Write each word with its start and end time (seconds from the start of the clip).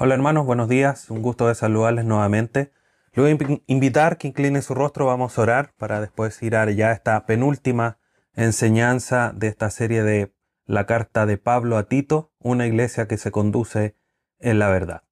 Hola 0.00 0.14
hermanos, 0.14 0.46
buenos 0.46 0.68
días, 0.68 1.10
un 1.10 1.22
gusto 1.22 1.48
de 1.48 1.56
saludarles 1.56 2.04
nuevamente. 2.04 2.70
Le 3.14 3.22
voy 3.22 3.32
a 3.32 3.60
invitar 3.66 4.16
que 4.16 4.28
incline 4.28 4.62
su 4.62 4.72
rostro, 4.72 5.06
vamos 5.06 5.36
a 5.36 5.42
orar 5.42 5.74
para 5.76 6.00
después 6.00 6.40
ir 6.40 6.54
a 6.54 6.70
ya 6.70 6.92
esta 6.92 7.26
penúltima 7.26 7.98
enseñanza 8.32 9.32
de 9.34 9.48
esta 9.48 9.70
serie 9.70 10.04
de 10.04 10.32
la 10.66 10.86
carta 10.86 11.26
de 11.26 11.36
Pablo 11.36 11.76
a 11.76 11.88
Tito, 11.88 12.30
una 12.38 12.68
iglesia 12.68 13.08
que 13.08 13.18
se 13.18 13.32
conduce 13.32 13.96
en 14.38 14.60
la 14.60 14.68
verdad. 14.68 15.02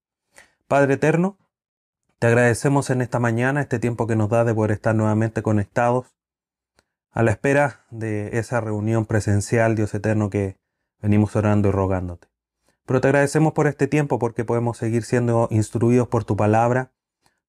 Padre 0.68 0.94
eterno, 0.94 1.36
te 2.20 2.28
agradecemos 2.28 2.88
en 2.90 3.02
esta 3.02 3.18
mañana 3.18 3.62
este 3.62 3.80
tiempo 3.80 4.06
que 4.06 4.14
nos 4.14 4.28
da 4.28 4.44
de 4.44 4.54
poder 4.54 4.70
estar 4.70 4.94
nuevamente 4.94 5.42
conectados 5.42 6.14
a 7.10 7.24
la 7.24 7.32
espera 7.32 7.86
de 7.90 8.38
esa 8.38 8.60
reunión 8.60 9.04
presencial, 9.04 9.74
Dios 9.74 9.92
eterno, 9.94 10.30
que 10.30 10.58
venimos 11.02 11.34
orando 11.34 11.70
y 11.70 11.72
rogándote. 11.72 12.35
Pero 12.86 13.00
te 13.00 13.08
agradecemos 13.08 13.52
por 13.52 13.66
este 13.66 13.88
tiempo 13.88 14.18
porque 14.20 14.44
podemos 14.44 14.78
seguir 14.78 15.02
siendo 15.02 15.48
instruidos 15.50 16.06
por 16.06 16.24
tu 16.24 16.36
palabra. 16.36 16.92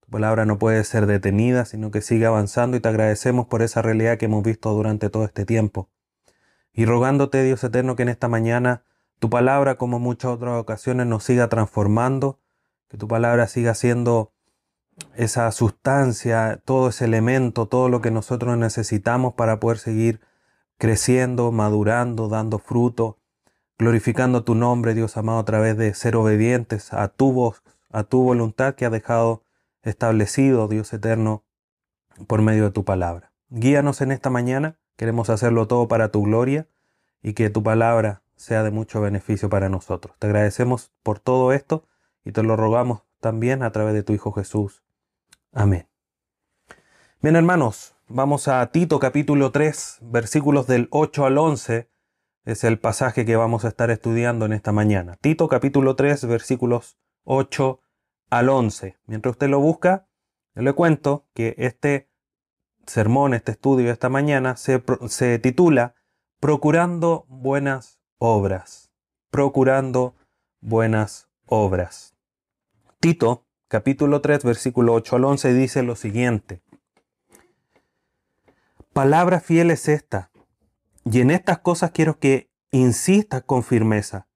Tu 0.00 0.10
palabra 0.10 0.44
no 0.44 0.58
puede 0.58 0.82
ser 0.82 1.06
detenida, 1.06 1.64
sino 1.64 1.92
que 1.92 2.02
sigue 2.02 2.26
avanzando 2.26 2.76
y 2.76 2.80
te 2.80 2.88
agradecemos 2.88 3.46
por 3.46 3.62
esa 3.62 3.80
realidad 3.80 4.18
que 4.18 4.24
hemos 4.24 4.42
visto 4.42 4.72
durante 4.72 5.10
todo 5.10 5.24
este 5.24 5.46
tiempo. 5.46 5.88
Y 6.72 6.86
rogándote, 6.86 7.42
Dios 7.44 7.62
eterno, 7.62 7.94
que 7.94 8.02
en 8.02 8.08
esta 8.08 8.26
mañana 8.28 8.82
tu 9.20 9.30
palabra, 9.30 9.76
como 9.76 10.00
muchas 10.00 10.32
otras 10.32 10.60
ocasiones, 10.60 11.06
nos 11.06 11.22
siga 11.22 11.48
transformando, 11.48 12.40
que 12.88 12.98
tu 12.98 13.06
palabra 13.06 13.46
siga 13.46 13.74
siendo 13.74 14.32
esa 15.14 15.50
sustancia, 15.52 16.60
todo 16.64 16.88
ese 16.88 17.04
elemento, 17.04 17.66
todo 17.66 17.88
lo 17.88 18.00
que 18.00 18.10
nosotros 18.10 18.58
necesitamos 18.58 19.34
para 19.34 19.60
poder 19.60 19.78
seguir 19.78 20.20
creciendo, 20.78 21.52
madurando, 21.52 22.28
dando 22.28 22.58
fruto 22.58 23.17
glorificando 23.78 24.42
tu 24.42 24.54
nombre, 24.54 24.94
Dios 24.94 25.16
amado, 25.16 25.38
a 25.38 25.44
través 25.44 25.76
de 25.76 25.94
ser 25.94 26.16
obedientes 26.16 26.92
a 26.92 27.08
tu 27.08 27.32
voz, 27.32 27.62
a 27.90 28.02
tu 28.02 28.22
voluntad 28.22 28.74
que 28.74 28.84
ha 28.84 28.90
dejado 28.90 29.44
establecido, 29.82 30.66
Dios 30.66 30.92
eterno, 30.92 31.44
por 32.26 32.42
medio 32.42 32.64
de 32.64 32.70
tu 32.72 32.84
palabra. 32.84 33.32
Guíanos 33.50 34.00
en 34.00 34.10
esta 34.10 34.30
mañana, 34.30 34.78
queremos 34.96 35.30
hacerlo 35.30 35.68
todo 35.68 35.86
para 35.86 36.10
tu 36.10 36.24
gloria 36.24 36.66
y 37.22 37.34
que 37.34 37.50
tu 37.50 37.62
palabra 37.62 38.22
sea 38.34 38.62
de 38.62 38.70
mucho 38.70 39.00
beneficio 39.00 39.48
para 39.48 39.68
nosotros. 39.68 40.16
Te 40.18 40.26
agradecemos 40.26 40.92
por 41.02 41.20
todo 41.20 41.52
esto 41.52 41.86
y 42.24 42.32
te 42.32 42.42
lo 42.42 42.56
rogamos 42.56 43.02
también 43.20 43.62
a 43.62 43.70
través 43.70 43.94
de 43.94 44.02
tu 44.02 44.12
Hijo 44.12 44.32
Jesús. 44.32 44.82
Amén. 45.52 45.88
Bien 47.22 47.36
hermanos, 47.36 47.94
vamos 48.08 48.48
a 48.48 48.66
Tito 48.70 48.98
capítulo 48.98 49.50
3, 49.50 49.98
versículos 50.02 50.66
del 50.66 50.88
8 50.90 51.26
al 51.26 51.38
11 51.38 51.88
es 52.48 52.64
el 52.64 52.78
pasaje 52.78 53.26
que 53.26 53.36
vamos 53.36 53.66
a 53.66 53.68
estar 53.68 53.90
estudiando 53.90 54.46
en 54.46 54.54
esta 54.54 54.72
mañana. 54.72 55.16
Tito 55.20 55.48
capítulo 55.48 55.96
3 55.96 56.26
versículos 56.26 56.96
8 57.24 57.82
al 58.30 58.48
11. 58.48 58.96
Mientras 59.04 59.32
usted 59.32 59.50
lo 59.50 59.60
busca, 59.60 60.08
le 60.54 60.72
cuento 60.72 61.26
que 61.34 61.54
este 61.58 62.08
sermón, 62.86 63.34
este 63.34 63.52
estudio 63.52 63.88
de 63.88 63.92
esta 63.92 64.08
mañana 64.08 64.56
se, 64.56 64.82
se 65.08 65.38
titula 65.38 65.94
Procurando 66.40 67.26
buenas 67.28 68.00
obras. 68.16 68.92
Procurando 69.28 70.14
buenas 70.62 71.28
obras. 71.44 72.16
Tito 72.98 73.44
capítulo 73.68 74.22
3 74.22 74.42
versículo 74.44 74.94
8 74.94 75.16
al 75.16 75.24
11 75.24 75.52
dice 75.52 75.82
lo 75.82 75.96
siguiente. 75.96 76.62
Palabra 78.94 79.40
fiel 79.40 79.70
es 79.70 79.86
esta 79.86 80.30
y 81.10 81.20
en 81.20 81.30
estas 81.30 81.58
cosas 81.60 81.92
quiero 81.92 82.18
que 82.18 82.50
insistas 82.70 83.42
con 83.42 83.62
firmeza, 83.62 84.28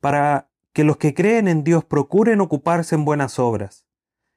para 0.00 0.50
que 0.74 0.84
los 0.84 0.98
que 0.98 1.14
creen 1.14 1.48
en 1.48 1.64
Dios 1.64 1.84
procuren 1.84 2.40
ocuparse 2.40 2.94
en 2.94 3.04
buenas 3.04 3.38
obras. 3.38 3.86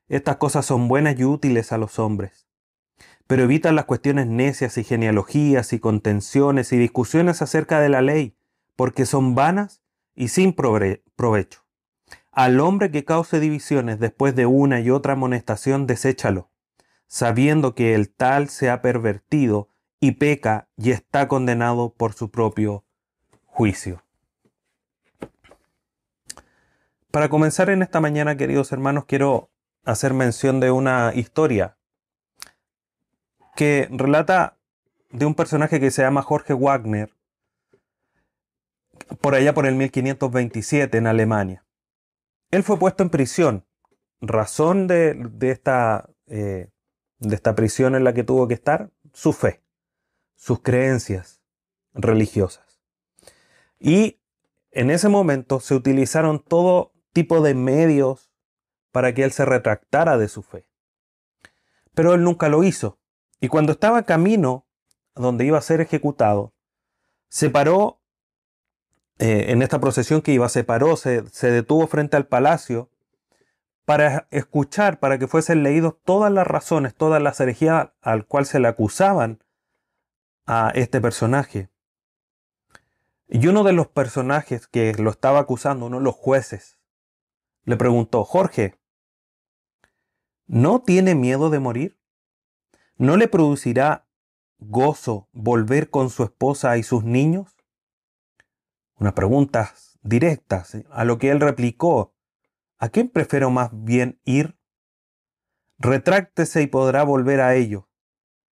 Estas 0.08 0.38
cosas 0.38 0.66
son 0.66 0.88
buenas 0.88 1.20
y 1.20 1.26
útiles 1.26 1.74
a 1.74 1.78
los 1.78 2.00
hombres. 2.00 2.48
Pero 3.26 3.44
evitan 3.44 3.76
las 3.76 3.86
cuestiones 3.86 4.28
necias 4.28 4.78
y 4.78 4.86
genealogías 4.86 5.74
y 5.74 5.80
contenciones 5.80 6.72
y 6.72 6.78
discusiones 6.78 7.42
acerca 7.42 7.82
de 7.82 7.90
la 7.90 8.02
ley, 8.02 8.38
porque 8.78 9.06
son 9.06 9.36
vanas 9.36 9.82
y 10.16 10.30
sin 10.30 10.54
provecho. 10.54 11.66
Al 12.32 12.60
hombre 12.62 12.92
que 12.92 13.04
cause 13.04 13.42
divisiones 13.42 14.00
después 14.00 14.36
de 14.36 14.46
una 14.46 14.80
y 14.80 14.90
otra 14.90 15.14
amonestación, 15.14 15.88
deséchalo, 15.88 16.50
sabiendo 17.08 17.76
que 17.76 17.94
el 17.94 18.10
tal 18.10 18.48
se 18.48 18.70
ha 18.70 18.82
pervertido 18.82 19.70
y 20.00 20.14
peca 20.14 20.68
y 20.78 20.92
está 20.92 21.28
condenado 21.28 21.94
por 21.94 22.14
su 22.14 22.30
propio 22.30 22.86
juicio. 23.46 24.04
Para 27.12 27.30
comenzar 27.30 27.70
en 27.70 27.82
esta 27.82 28.00
mañana, 28.00 28.38
queridos 28.38 28.72
hermanos, 28.72 29.06
quiero 29.06 29.50
hacer 29.86 30.14
mención 30.14 30.60
de 30.60 30.72
una 30.72 31.14
historia 31.16 31.78
que 33.56 33.88
relata 33.90 34.58
de 35.10 35.26
un 35.26 35.34
personaje 35.34 35.80
que 35.80 35.90
se 35.90 36.04
llama 36.04 36.22
Jorge 36.22 36.54
Wagner, 36.54 37.16
por 39.22 39.34
allá 39.34 39.54
por 39.54 39.66
el 39.66 39.76
1527 39.76 40.98
en 40.98 41.08
Alemania. 41.08 41.66
Él 42.52 42.64
fue 42.64 42.78
puesto 42.78 43.04
en 43.04 43.10
prisión. 43.10 43.66
Razón 44.20 44.88
de, 44.88 45.30
esta, 45.42 46.10
eh, 46.28 46.70
de 47.20 47.36
esta 47.36 47.56
prisión 47.56 47.96
en 47.96 48.04
la 48.04 48.14
que 48.14 48.24
tuvo 48.24 48.48
que 48.48 48.54
estar, 48.54 48.92
su 49.14 49.34
fe 49.34 49.62
sus 50.38 50.62
creencias 50.62 51.42
religiosas. 51.94 52.80
Y 53.80 54.22
en 54.72 54.92
ese 54.92 55.10
momento 55.10 55.60
se 55.60 55.76
utilizaron 55.76 56.42
todo 56.42 56.94
tipo 57.12 57.42
de 57.42 57.56
medios 57.56 58.32
para 58.92 59.14
que 59.14 59.24
él 59.24 59.32
se 59.32 59.44
retractara 59.44 60.18
de 60.18 60.30
su 60.30 60.44
fe. 60.44 60.66
Pero 61.94 62.14
él 62.14 62.24
nunca 62.24 62.48
lo 62.48 62.64
hizo. 62.64 63.00
Y 63.42 63.50
cuando 63.50 63.74
estaba 63.74 64.04
camino 64.04 64.66
donde 65.16 65.46
iba 65.46 65.58
a 65.58 65.62
ser 65.62 65.82
ejecutado, 65.82 66.54
se 67.30 67.50
paró 67.50 68.00
eh, 69.18 69.48
en 69.50 69.64
esta 69.64 69.80
procesión 69.80 70.22
que 70.22 70.32
iba, 70.32 70.48
se 70.48 70.64
paró, 70.64 70.96
se, 70.96 71.28
se 71.30 71.52
detuvo 71.52 71.88
frente 71.88 72.16
al 72.16 72.28
palacio 72.28 72.90
para 73.86 74.28
escuchar, 74.32 75.00
para 75.00 75.18
que 75.18 75.28
fuesen 75.28 75.64
leídos 75.64 75.96
todas 76.04 76.32
las 76.32 76.46
razones, 76.46 76.94
todas 76.94 77.22
las 77.22 77.40
herejías 77.40 77.90
al 78.02 78.28
cual 78.28 78.46
se 78.46 78.60
le 78.60 78.68
acusaban 78.68 79.40
a 80.48 80.72
este 80.74 81.02
personaje. 81.02 81.70
Y 83.28 83.46
uno 83.48 83.64
de 83.64 83.74
los 83.74 83.88
personajes 83.88 84.68
que 84.68 84.94
lo 84.94 85.12
estaba 85.12 85.40
acusando, 85.40 85.86
uno 85.86 85.98
de 85.98 86.04
los 86.04 86.16
jueces, 86.16 86.80
le 87.66 87.76
preguntó, 87.76 88.24
Jorge, 88.24 88.80
¿no 90.48 90.82
tiene 90.82 91.14
miedo 91.14 91.50
de 91.50 91.60
morir? 91.60 92.00
¿No 92.96 93.18
le 93.18 93.28
producirá 93.28 94.08
gozo 94.60 95.28
volver 95.34 95.90
con 95.90 96.10
su 96.10 96.24
esposa 96.24 96.78
y 96.78 96.84
sus 96.84 97.04
niños? 97.04 97.58
Una 98.96 99.14
pregunta 99.14 99.74
directa, 100.02 100.66
a 100.90 101.04
lo 101.04 101.18
que 101.18 101.30
él 101.30 101.42
replicó, 101.42 102.16
¿a 102.78 102.88
quién 102.88 103.10
prefiero 103.10 103.50
más 103.50 103.70
bien 103.74 104.22
ir? 104.24 104.58
Retráctese 105.78 106.62
y 106.62 106.68
podrá 106.68 107.04
volver 107.04 107.42
a 107.42 107.54
ello 107.56 107.87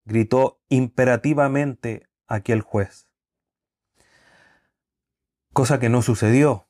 gritó 0.09 0.59
imperativamente 0.67 2.09
aquel 2.27 2.61
juez. 2.61 3.07
Cosa 5.53 5.79
que 5.79 5.89
no 5.89 6.01
sucedió. 6.01 6.67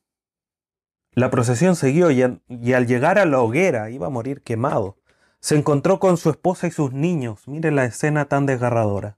La 1.12 1.30
procesión 1.30 1.74
siguió 1.74 2.10
y, 2.10 2.22
al 2.22 2.86
llegar 2.86 3.18
a 3.18 3.24
la 3.24 3.40
hoguera 3.40 3.90
iba 3.90 4.06
a 4.06 4.10
morir 4.10 4.42
quemado. 4.42 4.98
Se 5.40 5.56
encontró 5.56 5.98
con 5.98 6.18
su 6.18 6.30
esposa 6.30 6.66
y 6.66 6.70
sus 6.70 6.92
niños. 6.92 7.48
Miren 7.48 7.76
la 7.76 7.84
escena 7.86 8.26
tan 8.26 8.46
desgarradora. 8.46 9.16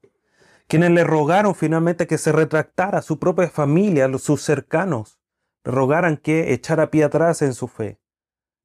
Quienes 0.68 0.92
le 0.92 1.04
rogaron 1.04 1.54
finalmente 1.54 2.06
que 2.06 2.16
se 2.16 2.32
retractara 2.32 3.02
su 3.02 3.18
propia 3.18 3.50
familia, 3.50 4.10
sus 4.18 4.42
cercanos, 4.42 5.18
rogaran 5.64 6.16
que 6.16 6.52
echara 6.54 6.90
pie 6.90 7.04
atrás 7.04 7.42
en 7.42 7.52
su 7.54 7.68
fe. 7.68 8.00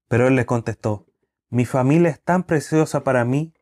Pero 0.07 0.27
él 0.27 0.35
les 0.35 0.45
contestó, 0.45 1.05
mi 1.49 1.65
familia 1.65 2.11
es 2.11 2.21
tan 2.21 2.43
preciosa 2.43 3.03
para 3.03 3.25
mí 3.25 3.53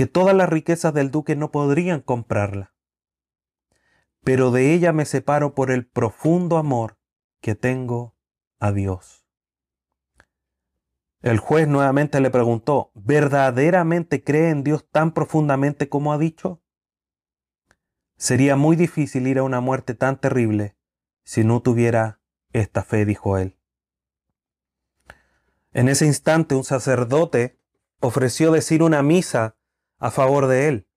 que 0.00 0.06
todas 0.06 0.34
las 0.34 0.48
riquezas 0.48 0.94
del 0.94 1.10
duque 1.10 1.36
no 1.36 1.50
podrían 1.50 2.00
comprarla. 2.00 2.72
Pero 4.24 4.50
de 4.50 4.72
ella 4.72 4.94
me 4.94 5.04
separo 5.04 5.54
por 5.54 5.70
el 5.70 5.86
profundo 5.86 6.56
amor 6.56 6.98
que 7.42 7.54
tengo 7.54 8.16
a 8.58 8.72
Dios. 8.72 9.26
El 11.20 11.38
juez 11.38 11.68
nuevamente 11.68 12.18
le 12.20 12.30
preguntó, 12.30 12.92
¿verdaderamente 12.94 14.24
cree 14.24 14.48
en 14.48 14.64
Dios 14.64 14.88
tan 14.90 15.12
profundamente 15.12 15.90
como 15.90 16.14
ha 16.14 16.18
dicho? 16.18 16.62
Sería 18.16 18.56
muy 18.56 18.76
difícil 18.76 19.26
ir 19.26 19.36
a 19.36 19.42
una 19.42 19.60
muerte 19.60 19.92
tan 19.92 20.18
terrible 20.18 20.78
si 21.24 21.44
no 21.44 21.60
tuviera 21.60 22.22
esta 22.54 22.84
fe, 22.84 23.04
dijo 23.04 23.36
él. 23.36 23.58
En 25.72 25.90
ese 25.90 26.06
instante 26.06 26.54
un 26.54 26.64
sacerdote 26.64 27.60
ofreció 28.00 28.50
decir 28.50 28.82
una 28.82 29.02
misa 29.02 29.58
a 30.00 30.10
favor 30.10 30.48
de 30.48 30.66
él. 30.66 30.88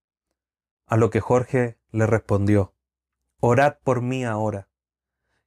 A 0.88 0.98
lo 0.98 1.10
que 1.10 1.20
Jorge 1.20 1.78
le 1.92 2.08
respondió, 2.08 2.74
Orad 3.40 3.78
por 3.84 4.02
mí 4.02 4.24
ahora, 4.24 4.70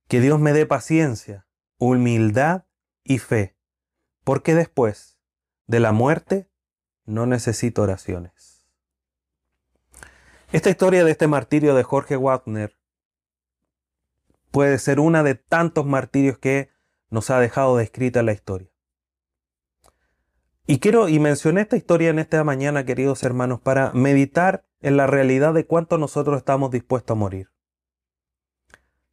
que 0.06 0.20
Dios 0.20 0.38
me 0.38 0.52
dé 0.52 0.66
paciencia, 0.66 1.46
humildad 1.78 2.66
y 3.02 3.18
fe, 3.18 3.56
porque 4.22 4.54
después 4.54 5.18
de 5.66 5.80
la 5.80 5.92
muerte 5.92 6.50
no 7.04 7.26
necesito 7.26 7.82
oraciones. 7.82 8.66
Esta 10.52 10.70
historia 10.70 11.04
de 11.04 11.10
este 11.10 11.26
martirio 11.26 11.74
de 11.74 11.82
Jorge 11.82 12.16
Wagner 12.16 12.78
puede 14.50 14.78
ser 14.78 15.00
una 15.00 15.22
de 15.22 15.34
tantos 15.34 15.86
martirios 15.86 16.38
que 16.38 16.70
nos 17.08 17.30
ha 17.30 17.40
dejado 17.40 17.76
descrita 17.76 18.22
la 18.22 18.32
historia. 18.32 18.75
Y 20.68 20.80
quiero, 20.80 21.08
y 21.08 21.20
mencioné 21.20 21.60
esta 21.60 21.76
historia 21.76 22.10
en 22.10 22.18
esta 22.18 22.42
mañana, 22.42 22.84
queridos 22.84 23.22
hermanos, 23.22 23.60
para 23.60 23.92
meditar 23.92 24.66
en 24.80 24.96
la 24.96 25.06
realidad 25.06 25.54
de 25.54 25.64
cuánto 25.64 25.96
nosotros 25.96 26.38
estamos 26.38 26.72
dispuestos 26.72 27.16
a 27.16 27.18
morir. 27.18 27.50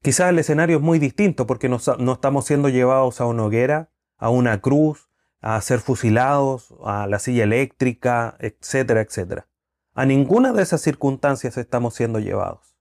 Quizás 0.01 0.31
el 0.31 0.39
escenario 0.39 0.77
es 0.77 0.83
muy 0.83 0.97
distinto 0.97 1.45
porque 1.45 1.69
no, 1.69 1.77
no 1.99 2.13
estamos 2.13 2.45
siendo 2.45 2.69
llevados 2.69 3.21
a 3.21 3.25
una 3.25 3.45
hoguera, 3.45 3.91
a 4.17 4.29
una 4.29 4.61
cruz, 4.61 5.09
a 5.41 5.61
ser 5.61 5.79
fusilados, 5.79 6.73
a 6.83 7.05
la 7.05 7.19
silla 7.19 7.43
eléctrica, 7.43 8.35
etcétera, 8.39 9.01
etcétera. 9.01 9.47
A 9.93 10.05
ninguna 10.05 10.53
de 10.53 10.63
esas 10.63 10.81
circunstancias 10.81 11.57
estamos 11.57 11.93
siendo 11.93 12.17
llevados. 12.19 12.75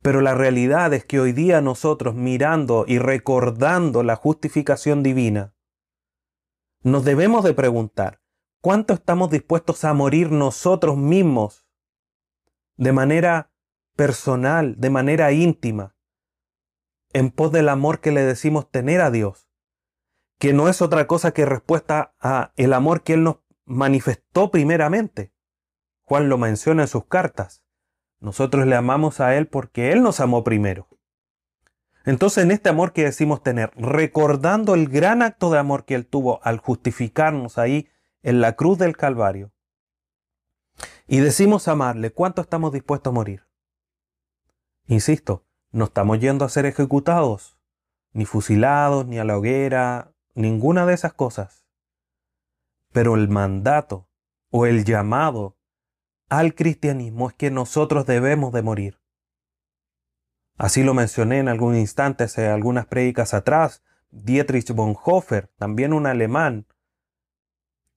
Pero 0.00 0.22
la 0.22 0.34
realidad 0.34 0.94
es 0.94 1.04
que 1.04 1.20
hoy 1.20 1.32
día 1.32 1.60
nosotros 1.60 2.14
mirando 2.14 2.86
y 2.88 2.98
recordando 2.98 4.02
la 4.02 4.16
justificación 4.16 5.02
divina, 5.02 5.52
nos 6.82 7.04
debemos 7.04 7.44
de 7.44 7.54
preguntar, 7.54 8.20
¿cuánto 8.60 8.94
estamos 8.94 9.30
dispuestos 9.30 9.84
a 9.84 9.94
morir 9.94 10.30
nosotros 10.30 10.96
mismos 10.96 11.66
de 12.76 12.92
manera 12.92 13.52
personal, 13.96 14.76
de 14.78 14.90
manera 14.90 15.32
íntima, 15.32 15.96
en 17.12 17.30
pos 17.30 17.52
del 17.52 17.68
amor 17.68 18.00
que 18.00 18.10
le 18.10 18.22
decimos 18.22 18.70
tener 18.70 19.00
a 19.00 19.10
Dios? 19.10 19.52
que 20.42 20.52
no 20.52 20.68
es 20.68 20.82
otra 20.82 21.06
cosa 21.06 21.30
que 21.30 21.46
respuesta 21.46 22.16
a 22.18 22.52
el 22.56 22.72
amor 22.72 23.04
que 23.04 23.12
Él 23.12 23.22
nos 23.22 23.36
manifestó 23.64 24.50
primeramente. 24.50 25.32
Juan 26.00 26.28
lo 26.28 26.36
menciona 26.36 26.82
en 26.82 26.88
sus 26.88 27.04
cartas. 27.04 27.62
Nosotros 28.18 28.66
le 28.66 28.74
amamos 28.74 29.20
a 29.20 29.36
Él 29.36 29.46
porque 29.46 29.92
Él 29.92 30.02
nos 30.02 30.18
amó 30.18 30.42
primero. 30.42 30.88
Entonces 32.04 32.44
en 32.44 32.50
este 32.50 32.68
amor 32.68 32.92
que 32.92 33.04
decimos 33.04 33.42
tener, 33.42 33.70
recordando 33.76 34.74
el 34.74 34.88
gran 34.88 35.22
acto 35.22 35.50
de 35.50 35.58
amor 35.58 35.84
que 35.84 35.94
Él 35.94 36.06
tuvo 36.06 36.40
al 36.42 36.58
justificarnos 36.58 37.58
ahí 37.58 37.88
en 38.22 38.40
la 38.40 38.54
cruz 38.54 38.78
del 38.78 38.96
Calvario, 38.96 39.52
y 41.06 41.18
decimos 41.18 41.68
amarle, 41.68 42.10
¿cuánto 42.10 42.40
estamos 42.40 42.72
dispuestos 42.72 43.10
a 43.10 43.14
morir? 43.14 43.46
Insisto, 44.86 45.44
no 45.70 45.84
estamos 45.84 46.20
yendo 46.20 46.44
a 46.44 46.48
ser 46.48 46.64
ejecutados, 46.64 47.58
ni 48.12 48.24
fusilados, 48.24 49.06
ni 49.06 49.18
a 49.18 49.24
la 49.24 49.36
hoguera, 49.36 50.14
ninguna 50.34 50.86
de 50.86 50.94
esas 50.94 51.12
cosas. 51.12 51.66
Pero 52.92 53.14
el 53.14 53.28
mandato 53.28 54.08
o 54.50 54.66
el 54.66 54.84
llamado 54.84 55.56
al 56.28 56.54
cristianismo 56.54 57.28
es 57.28 57.34
que 57.34 57.50
nosotros 57.50 58.06
debemos 58.06 58.52
de 58.52 58.62
morir. 58.62 59.01
Así 60.58 60.82
lo 60.82 60.94
mencioné 60.94 61.38
en 61.38 61.48
algún 61.48 61.76
instante 61.76 62.24
hace 62.24 62.46
algunas 62.46 62.86
prédicas 62.86 63.34
atrás. 63.34 63.82
Dietrich 64.10 64.70
Bonhoeffer, 64.72 65.48
también 65.58 65.92
un 65.92 66.06
alemán, 66.06 66.66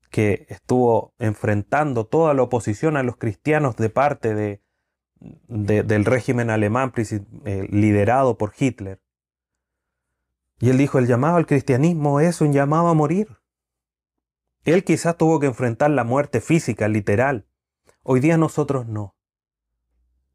que 0.09 0.45
estuvo 0.49 1.13
enfrentando 1.19 2.05
toda 2.05 2.33
la 2.33 2.43
oposición 2.43 2.95
a 2.95 3.03
los 3.03 3.17
cristianos 3.17 3.75
de 3.75 3.89
parte 3.89 4.33
de, 4.33 4.61
del 5.19 6.05
régimen 6.05 6.49
alemán 6.49 6.93
eh, 6.95 7.67
liderado 7.69 8.37
por 8.37 8.53
Hitler. 8.57 9.01
Y 10.59 10.69
él 10.69 10.77
dijo, 10.77 10.99
el 10.99 11.07
llamado 11.07 11.35
al 11.35 11.45
cristianismo 11.45 12.21
es 12.21 12.39
un 12.39 12.53
llamado 12.53 12.87
a 12.87 12.93
morir. 12.93 13.27
Él 14.63 14.83
quizás 14.83 15.17
tuvo 15.17 15.39
que 15.39 15.47
enfrentar 15.47 15.91
la 15.91 16.03
muerte 16.03 16.39
física, 16.39 16.87
literal. 16.87 17.45
Hoy 18.01 18.19
día 18.19 18.37
nosotros 18.37 18.87
no. 18.87 19.14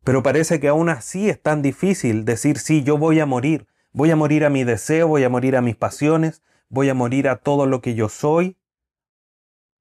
Pero 0.05 0.23
parece 0.23 0.61
que 0.61 0.69
aún 0.69 0.89
así 0.89 1.29
es 1.29 1.41
tan 1.41 1.63
difícil 1.63 2.25
decir, 2.25 2.59
sí, 2.59 2.83
yo 2.83 2.99
voy 2.99 3.21
a 3.21 3.27
morir. 3.27 3.67
Voy 3.93 4.11
a 4.11 4.17
morir 4.17 4.45
a 4.45 4.51
mi 4.51 4.65
deseo, 4.65 5.09
voy 5.09 5.25
a 5.25 5.29
morir 5.29 5.57
a 5.57 5.63
mis 5.63 5.77
pasiones, 5.77 6.43
voy 6.69 6.89
a 6.89 6.95
morir 6.95 7.29
a 7.29 7.37
todo 7.37 7.67
lo 7.67 7.81
que 7.81 7.95
yo 7.95 8.09
soy 8.09 8.57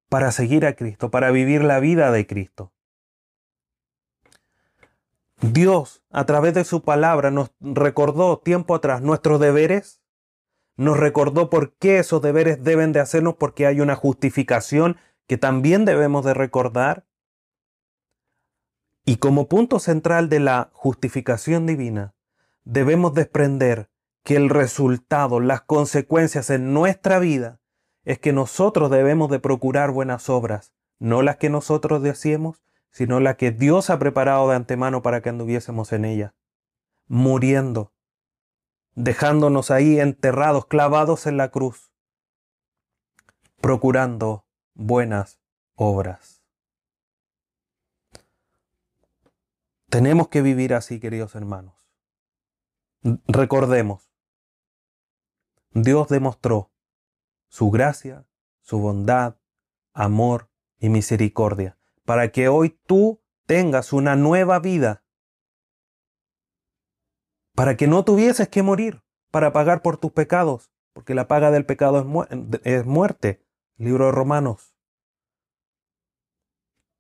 para 0.10 0.32
seguir 0.32 0.66
a 0.66 0.74
Cristo, 0.74 1.12
para 1.12 1.30
vivir 1.30 1.64
la 1.64 1.80
vida 1.80 2.12
de 2.12 2.26
Cristo. 2.26 2.74
Dios, 5.42 6.04
a 6.10 6.26
través 6.26 6.54
de 6.54 6.64
su 6.64 6.84
palabra, 6.84 7.32
nos 7.32 7.52
recordó 7.62 8.40
tiempo 8.40 8.76
atrás 8.76 9.02
nuestros 9.02 9.40
deberes 9.40 10.00
nos 10.80 10.98
recordó 10.98 11.50
por 11.50 11.74
qué 11.74 12.00
esos 12.00 12.22
deberes 12.22 12.64
deben 12.64 12.94
de 12.94 13.02
hacernos, 13.02 13.36
porque 13.36 13.68
hay 13.68 13.82
una 13.82 13.98
justificación 13.98 14.96
que 15.28 15.38
también 15.38 15.84
debemos 15.84 16.24
de 16.24 16.34
recordar. 16.34 17.06
Y 19.10 19.18
como 19.18 19.48
punto 19.48 19.80
central 19.80 20.30
de 20.30 20.40
la 20.40 20.70
justificación 20.72 21.66
divina, 21.66 22.14
debemos 22.64 23.16
desprender 23.16 23.90
que 24.24 24.36
el 24.36 24.52
resultado, 24.52 25.40
las 25.40 25.62
consecuencias 25.62 26.52
en 26.52 26.76
nuestra 26.76 27.18
vida, 27.18 27.60
es 28.04 28.20
que 28.20 28.34
nosotros 28.34 28.92
debemos 28.92 29.32
de 29.32 29.40
procurar 29.40 29.90
buenas 29.90 30.30
obras, 30.30 30.74
no 31.00 31.24
las 31.24 31.38
que 31.38 31.50
nosotros 31.50 32.04
deseemos, 32.04 32.62
sino 32.92 33.20
las 33.20 33.38
que 33.38 33.50
Dios 33.50 33.90
ha 33.90 33.98
preparado 33.98 34.48
de 34.48 34.58
antemano 34.58 35.02
para 35.02 35.24
que 35.24 35.30
anduviésemos 35.30 35.92
en 35.92 36.06
ellas, 36.06 36.34
muriendo 37.08 37.92
dejándonos 38.94 39.72
ahí 39.72 40.00
enterrados, 40.00 40.68
clavados 40.68 41.26
en 41.26 41.36
la 41.36 41.50
cruz, 41.50 41.92
procurando 43.60 44.46
buenas 44.76 45.40
obras. 45.74 46.39
Tenemos 49.90 50.28
que 50.28 50.42
vivir 50.42 50.74
así, 50.74 51.00
queridos 51.00 51.36
hermanos. 51.36 51.90
Recordemos, 53.28 54.12
Dios 55.72 56.10
demostró 56.10 56.72
su 57.48 57.72
gracia, 57.72 58.26
su 58.62 58.80
bondad, 58.80 59.38
amor 59.94 60.50
y 60.80 60.90
misericordia, 60.90 61.78
para 62.06 62.32
que 62.32 62.50
hoy 62.50 62.70
tú 62.86 63.22
tengas 63.46 63.94
una 63.94 64.16
nueva 64.16 64.60
vida 64.60 65.04
para 67.60 67.76
que 67.76 67.88
no 67.88 68.06
tuvieses 68.06 68.48
que 68.48 68.64
morir 68.64 69.04
para 69.32 69.52
pagar 69.52 69.82
por 69.82 69.98
tus 69.98 70.14
pecados, 70.14 70.72
porque 70.94 71.14
la 71.14 71.28
paga 71.28 71.52
del 71.52 71.66
pecado 71.66 72.00
es, 72.64 72.86
muerte, 72.86 73.46
libro 73.76 74.06
de 74.06 74.12
Romanos. 74.14 74.78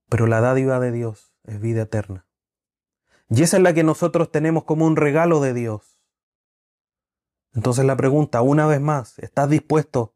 Pero 0.10 0.27
la 0.27 0.41
dádiva 0.41 0.81
de 0.81 0.91
Dios 0.91 1.34
es 1.43 1.62
vida 1.62 1.84
eterna. 1.84 2.28
Y 3.29 3.43
esa 3.43 3.57
es 3.57 3.63
la 3.63 3.74
que 3.74 3.83
nosotros 3.83 4.31
tenemos 4.31 4.63
como 4.63 4.86
un 4.86 4.95
regalo 4.95 5.39
de 5.39 5.53
Dios. 5.53 6.00
Entonces 7.53 7.86
la 7.86 7.95
pregunta, 7.95 8.41
una 8.41 8.65
vez 8.65 8.81
más, 8.81 9.19
¿estás 9.19 9.50
dispuesto 9.50 10.15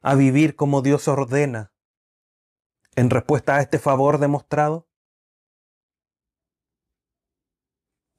a 0.00 0.14
vivir 0.14 0.54
como 0.56 0.82
Dios 0.82 1.08
ordena 1.08 1.72
en 2.94 3.10
respuesta 3.10 3.56
a 3.56 3.60
este 3.60 3.78
favor 3.78 4.18
demostrado? 4.18 4.88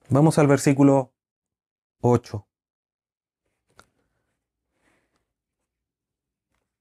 Vamos 0.09 0.37
al 0.37 0.47
versículo 0.47 1.13
8. 2.01 2.47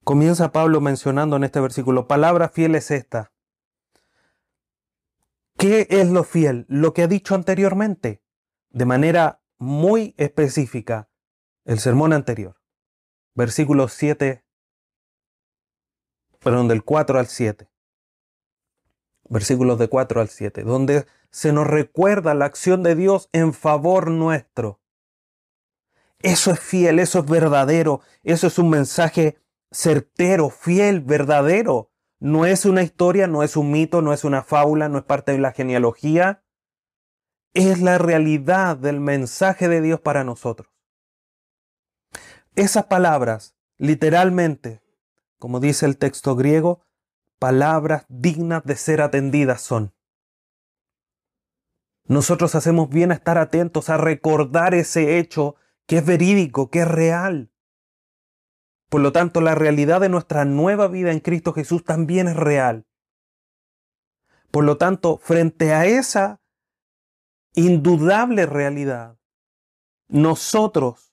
Comienza 0.04 0.52
Pablo 0.52 0.80
mencionando 0.80 1.36
en 1.36 1.44
este 1.44 1.58
versículo, 1.58 2.06
palabra 2.06 2.48
fiel 2.48 2.76
es 2.76 2.92
esta. 2.92 3.32
¿Qué 5.56 5.86
es 5.88 6.10
lo 6.10 6.24
fiel? 6.24 6.66
Lo 6.68 6.92
que 6.92 7.02
ha 7.02 7.06
dicho 7.06 7.34
anteriormente, 7.34 8.22
de 8.70 8.84
manera 8.84 9.40
muy 9.58 10.14
específica, 10.18 11.08
el 11.64 11.78
sermón 11.78 12.12
anterior. 12.12 12.60
Versículos 13.34 13.92
7, 13.94 14.44
perdón, 16.40 16.68
del 16.68 16.84
4 16.84 17.18
al 17.18 17.26
7. 17.26 17.70
Versículos 19.28 19.78
de 19.78 19.88
4 19.88 20.20
al 20.20 20.28
7, 20.28 20.62
donde 20.62 21.06
se 21.30 21.52
nos 21.52 21.66
recuerda 21.66 22.34
la 22.34 22.44
acción 22.44 22.82
de 22.82 22.94
Dios 22.94 23.28
en 23.32 23.52
favor 23.52 24.10
nuestro. 24.10 24.80
Eso 26.20 26.50
es 26.50 26.60
fiel, 26.60 26.98
eso 26.98 27.20
es 27.20 27.26
verdadero, 27.26 28.00
eso 28.22 28.46
es 28.46 28.58
un 28.58 28.70
mensaje 28.70 29.38
certero, 29.70 30.50
fiel, 30.50 31.00
verdadero. 31.00 31.90
No 32.18 32.46
es 32.46 32.64
una 32.64 32.82
historia, 32.82 33.26
no 33.26 33.42
es 33.42 33.56
un 33.56 33.70
mito, 33.70 34.02
no 34.02 34.12
es 34.12 34.24
una 34.24 34.42
fábula, 34.42 34.88
no 34.88 34.98
es 34.98 35.04
parte 35.04 35.32
de 35.32 35.38
la 35.38 35.52
genealogía. 35.52 36.42
Es 37.52 37.80
la 37.80 37.98
realidad 37.98 38.76
del 38.76 39.00
mensaje 39.00 39.68
de 39.68 39.80
Dios 39.80 40.00
para 40.00 40.24
nosotros. 40.24 40.70
Esas 42.54 42.86
palabras, 42.86 43.54
literalmente, 43.76 44.82
como 45.38 45.60
dice 45.60 45.84
el 45.84 45.98
texto 45.98 46.36
griego, 46.36 46.86
palabras 47.38 48.06
dignas 48.08 48.64
de 48.64 48.76
ser 48.76 49.02
atendidas 49.02 49.60
son. 49.60 49.94
Nosotros 52.04 52.54
hacemos 52.54 52.88
bien 52.88 53.10
a 53.10 53.14
estar 53.14 53.36
atentos 53.36 53.90
a 53.90 53.96
recordar 53.96 54.74
ese 54.74 55.18
hecho 55.18 55.56
que 55.86 55.98
es 55.98 56.06
verídico, 56.06 56.70
que 56.70 56.80
es 56.80 56.88
real. 56.88 57.50
Por 58.88 59.00
lo 59.00 59.12
tanto, 59.12 59.40
la 59.40 59.54
realidad 59.54 60.00
de 60.00 60.08
nuestra 60.08 60.44
nueva 60.44 60.88
vida 60.88 61.12
en 61.12 61.20
Cristo 61.20 61.52
Jesús 61.52 61.84
también 61.84 62.28
es 62.28 62.36
real. 62.36 62.86
Por 64.50 64.64
lo 64.64 64.76
tanto, 64.76 65.18
frente 65.18 65.74
a 65.74 65.86
esa 65.86 66.40
indudable 67.54 68.46
realidad, 68.46 69.18
nosotros 70.08 71.12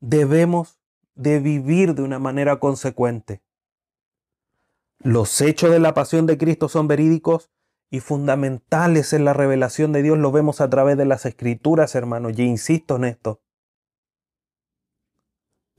debemos 0.00 0.78
de 1.14 1.40
vivir 1.40 1.94
de 1.94 2.02
una 2.02 2.18
manera 2.18 2.58
consecuente. 2.58 3.42
Los 4.98 5.40
hechos 5.40 5.70
de 5.70 5.78
la 5.78 5.94
pasión 5.94 6.26
de 6.26 6.38
Cristo 6.38 6.68
son 6.68 6.88
verídicos 6.88 7.50
y 7.90 8.00
fundamentales 8.00 9.12
en 9.12 9.24
la 9.24 9.32
revelación 9.32 9.92
de 9.92 10.02
Dios. 10.02 10.18
Lo 10.18 10.32
vemos 10.32 10.60
a 10.60 10.68
través 10.68 10.96
de 10.96 11.06
las 11.06 11.24
escrituras, 11.26 11.94
hermanos, 11.94 12.32
y 12.36 12.42
insisto 12.42 12.96
en 12.96 13.04
esto. 13.04 13.40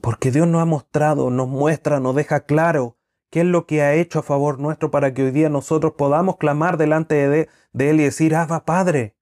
Porque 0.02 0.32
Dios 0.32 0.48
nos 0.48 0.62
ha 0.62 0.66
mostrado, 0.66 1.30
nos 1.30 1.48
muestra, 1.48 2.00
nos 2.00 2.16
deja 2.16 2.42
claro 2.42 2.98
qué 3.30 3.42
es 3.42 3.46
lo 3.46 3.66
que 3.66 3.82
ha 3.82 3.94
hecho 3.94 4.20
a 4.20 4.24
favor 4.24 4.60
nuestro 4.60 4.92
para 4.92 5.14
que 5.14 5.24
hoy 5.24 5.32
día 5.32 5.50
nosotros 5.50 5.94
podamos 5.98 6.38
clamar 6.38 6.78
delante 6.78 7.28
de, 7.28 7.50
Él 7.74 8.00
y 8.00 8.04
decir, 8.04 8.36
Abba 8.36 8.66
Padre. 8.66 9.16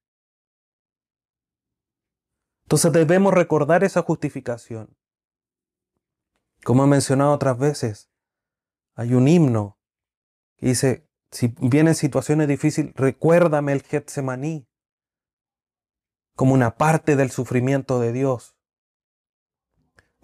Entonces 2.63 2.91
debemos 2.91 3.33
recordar 3.33 3.83
esa 3.83 4.01
justificación. 4.01 4.95
Como 6.63 6.83
he 6.83 6.87
mencionado 6.87 7.31
otras 7.31 7.57
veces, 7.57 8.11
hay 8.95 9.13
un 9.13 9.27
himno 9.27 9.79
que 10.57 10.67
dice, 10.67 11.09
si 11.31 11.55
vienen 11.59 11.95
situaciones 11.95 12.47
difíciles, 12.47 12.93
recuérdame 12.95 13.73
el 13.73 13.83
Getsemaní 13.83 14.67
como 16.35 16.53
una 16.53 16.75
parte 16.75 17.15
del 17.15 17.31
sufrimiento 17.31 17.99
de 17.99 18.11
Dios. 18.11 18.56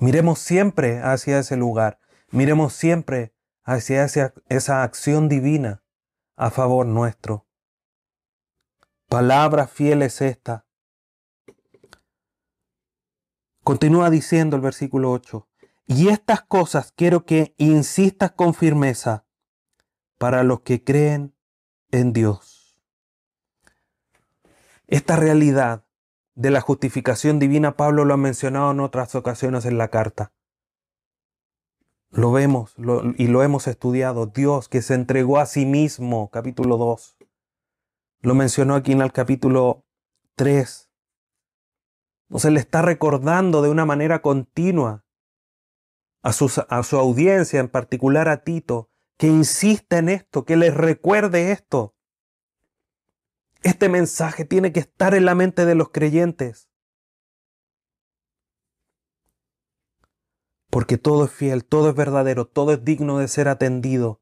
Miremos 0.03 0.39
siempre 0.39 0.99
hacia 0.99 1.39
ese 1.39 1.55
lugar, 1.55 1.97
miremos 2.29 2.73
siempre 2.73 3.33
hacia 3.63 4.03
esa, 4.03 4.83
acción 4.83 5.29
divina 5.29 5.81
a 6.35 6.51
favor 6.51 6.85
nuestro. 6.85 7.47
Palabra 9.07 9.65
fiel 9.65 10.01
es 10.01 10.19
esta. 10.19 10.65
Continúa 13.63 14.09
diciendo 14.09 14.57
el 14.57 14.61
versículo 14.61 15.09
8. 15.09 15.47
Y 15.87 16.09
estas 16.09 16.41
cosas 16.41 16.91
quiero 16.91 17.23
que 17.23 17.55
insistas 17.57 18.33
con 18.33 18.53
firmeza 18.53 19.25
para 20.17 20.43
los 20.43 20.63
que 20.63 20.83
creen 20.83 21.33
en 21.91 22.11
Dios. 22.11 22.77
Esta 24.85 25.15
realidad 25.15 25.82
de 26.35 26.51
la 26.51 26.61
justificación 26.61 27.39
divina, 27.39 27.75
Pablo 27.75 28.05
lo 28.05 28.13
ha 28.13 28.17
mencionado 28.17 28.71
en 28.71 28.79
otras 28.79 29.15
ocasiones 29.15 29.65
en 29.65 29.77
la 29.77 29.89
carta. 29.89 30.33
Lo 32.09 32.31
vemos 32.31 32.75
y 33.17 33.27
lo 33.27 33.43
hemos 33.43 33.67
estudiado. 33.67 34.27
Dios 34.27 34.69
que 34.69 34.81
se 34.81 34.93
entregó 34.93 35.39
a 35.39 35.47
sí 35.47 35.65
mismo, 35.65 36.29
capítulo 36.29 36.77
2. 36.77 37.17
Lo 38.21 38.35
mencionó 38.35 38.75
aquí 38.75 38.91
en 38.91 39.01
el 39.01 39.11
capítulo 39.11 39.83
3. 40.35 40.89
No 42.29 42.39
se 42.39 42.51
le 42.51 42.59
está 42.59 42.81
recordando 42.81 43.61
de 43.61 43.69
una 43.69 43.85
manera 43.85 44.21
continua 44.21 45.05
a, 46.21 46.29
a 46.29 46.83
su 46.83 46.97
audiencia, 46.97 47.59
en 47.59 47.69
particular 47.69 48.29
a 48.29 48.43
Tito, 48.43 48.89
que 49.17 49.27
insista 49.27 49.97
en 49.97 50.09
esto, 50.09 50.45
que 50.45 50.55
les 50.55 50.73
recuerde 50.73 51.51
esto. 51.51 51.95
Este 53.63 53.87
mensaje 53.87 54.43
tiene 54.43 54.73
que 54.73 54.81
estar 54.81 55.15
en 55.15 55.25
la 55.25 55.35
mente 55.35 55.65
de 55.65 55.73
los 55.73 55.89
creyentes. 55.89 56.69
Porque 60.69 60.97
todo 60.97 61.25
es 61.25 61.31
fiel, 61.31 61.63
todo 61.63 61.89
es 61.89 61.95
verdadero, 61.95 62.45
todo 62.45 62.73
es 62.73 62.83
digno 62.83 63.19
de 63.19 63.27
ser 63.27 63.47
atendido. 63.47 64.21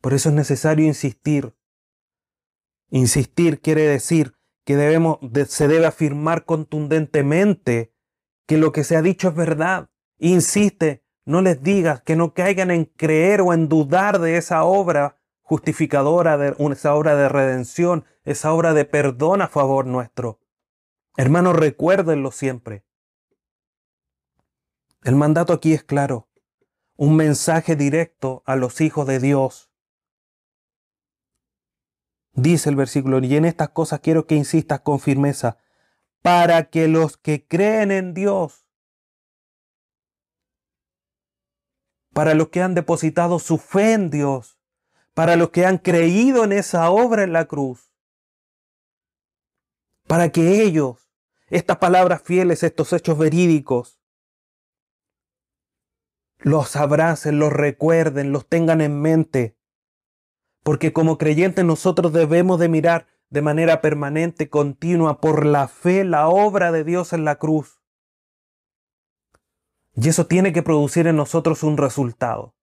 Por 0.00 0.14
eso 0.14 0.30
es 0.30 0.34
necesario 0.34 0.86
insistir. 0.86 1.54
Insistir 2.90 3.60
quiere 3.60 3.82
decir 3.82 4.38
que 4.64 4.76
debemos, 4.76 5.18
se 5.48 5.68
debe 5.68 5.86
afirmar 5.86 6.44
contundentemente 6.44 7.92
que 8.46 8.56
lo 8.56 8.72
que 8.72 8.84
se 8.84 8.96
ha 8.96 9.02
dicho 9.02 9.28
es 9.28 9.34
verdad. 9.34 9.90
Insiste 10.18 11.04
no 11.26 11.42
les 11.42 11.62
digas 11.62 12.00
que 12.02 12.16
no 12.16 12.32
caigan 12.32 12.70
en 12.70 12.84
creer 12.84 13.40
o 13.40 13.52
en 13.52 13.68
dudar 13.68 14.20
de 14.20 14.36
esa 14.36 14.64
obra 14.64 15.20
justificadora, 15.46 16.36
de 16.36 16.56
esa 16.72 16.94
obra 16.96 17.14
de 17.14 17.28
redención, 17.28 18.04
esa 18.24 18.52
obra 18.52 18.74
de 18.74 18.84
perdón 18.84 19.42
a 19.42 19.48
favor 19.48 19.86
nuestro. 19.86 20.40
Hermanos, 21.16 21.54
recuérdenlo 21.54 22.32
siempre. 22.32 22.84
El 25.04 25.14
mandato 25.14 25.52
aquí 25.52 25.72
es 25.72 25.84
claro, 25.84 26.28
un 26.96 27.14
mensaje 27.14 27.76
directo 27.76 28.42
a 28.44 28.56
los 28.56 28.80
hijos 28.80 29.06
de 29.06 29.20
Dios. 29.20 29.70
Dice 32.32 32.68
el 32.68 32.74
versículo, 32.74 33.20
y 33.20 33.36
en 33.36 33.44
estas 33.44 33.68
cosas 33.68 34.00
quiero 34.00 34.26
que 34.26 34.34
insistas 34.34 34.80
con 34.80 34.98
firmeza, 34.98 35.58
para 36.22 36.70
que 36.70 36.88
los 36.88 37.16
que 37.16 37.46
creen 37.46 37.92
en 37.92 38.14
Dios 38.14 38.66
para 42.16 42.32
los 42.32 42.48
que 42.48 42.62
han 42.62 42.74
depositado 42.74 43.38
su 43.38 43.58
fe 43.58 43.92
en 43.92 44.08
Dios, 44.08 44.55
para 45.16 45.36
los 45.36 45.48
que 45.48 45.64
han 45.64 45.78
creído 45.78 46.44
en 46.44 46.52
esa 46.52 46.90
obra 46.90 47.22
en 47.22 47.32
la 47.32 47.46
cruz, 47.46 47.90
para 50.06 50.28
que 50.28 50.62
ellos, 50.62 51.10
estas 51.48 51.78
palabras 51.78 52.20
fieles, 52.20 52.62
estos 52.62 52.92
hechos 52.92 53.16
verídicos, 53.16 53.98
los 56.36 56.76
abracen, 56.76 57.38
los 57.38 57.50
recuerden, 57.50 58.30
los 58.30 58.46
tengan 58.46 58.82
en 58.82 59.00
mente. 59.00 59.56
Porque 60.62 60.92
como 60.92 61.16
creyentes 61.16 61.64
nosotros 61.64 62.12
debemos 62.12 62.60
de 62.60 62.68
mirar 62.68 63.06
de 63.30 63.40
manera 63.40 63.80
permanente, 63.80 64.50
continua, 64.50 65.22
por 65.22 65.46
la 65.46 65.66
fe, 65.66 66.04
la 66.04 66.28
obra 66.28 66.72
de 66.72 66.84
Dios 66.84 67.14
en 67.14 67.24
la 67.24 67.36
cruz. 67.36 67.80
Y 69.94 70.10
eso 70.10 70.26
tiene 70.26 70.52
que 70.52 70.62
producir 70.62 71.06
en 71.06 71.16
nosotros 71.16 71.62
un 71.62 71.78
resultado. 71.78 72.54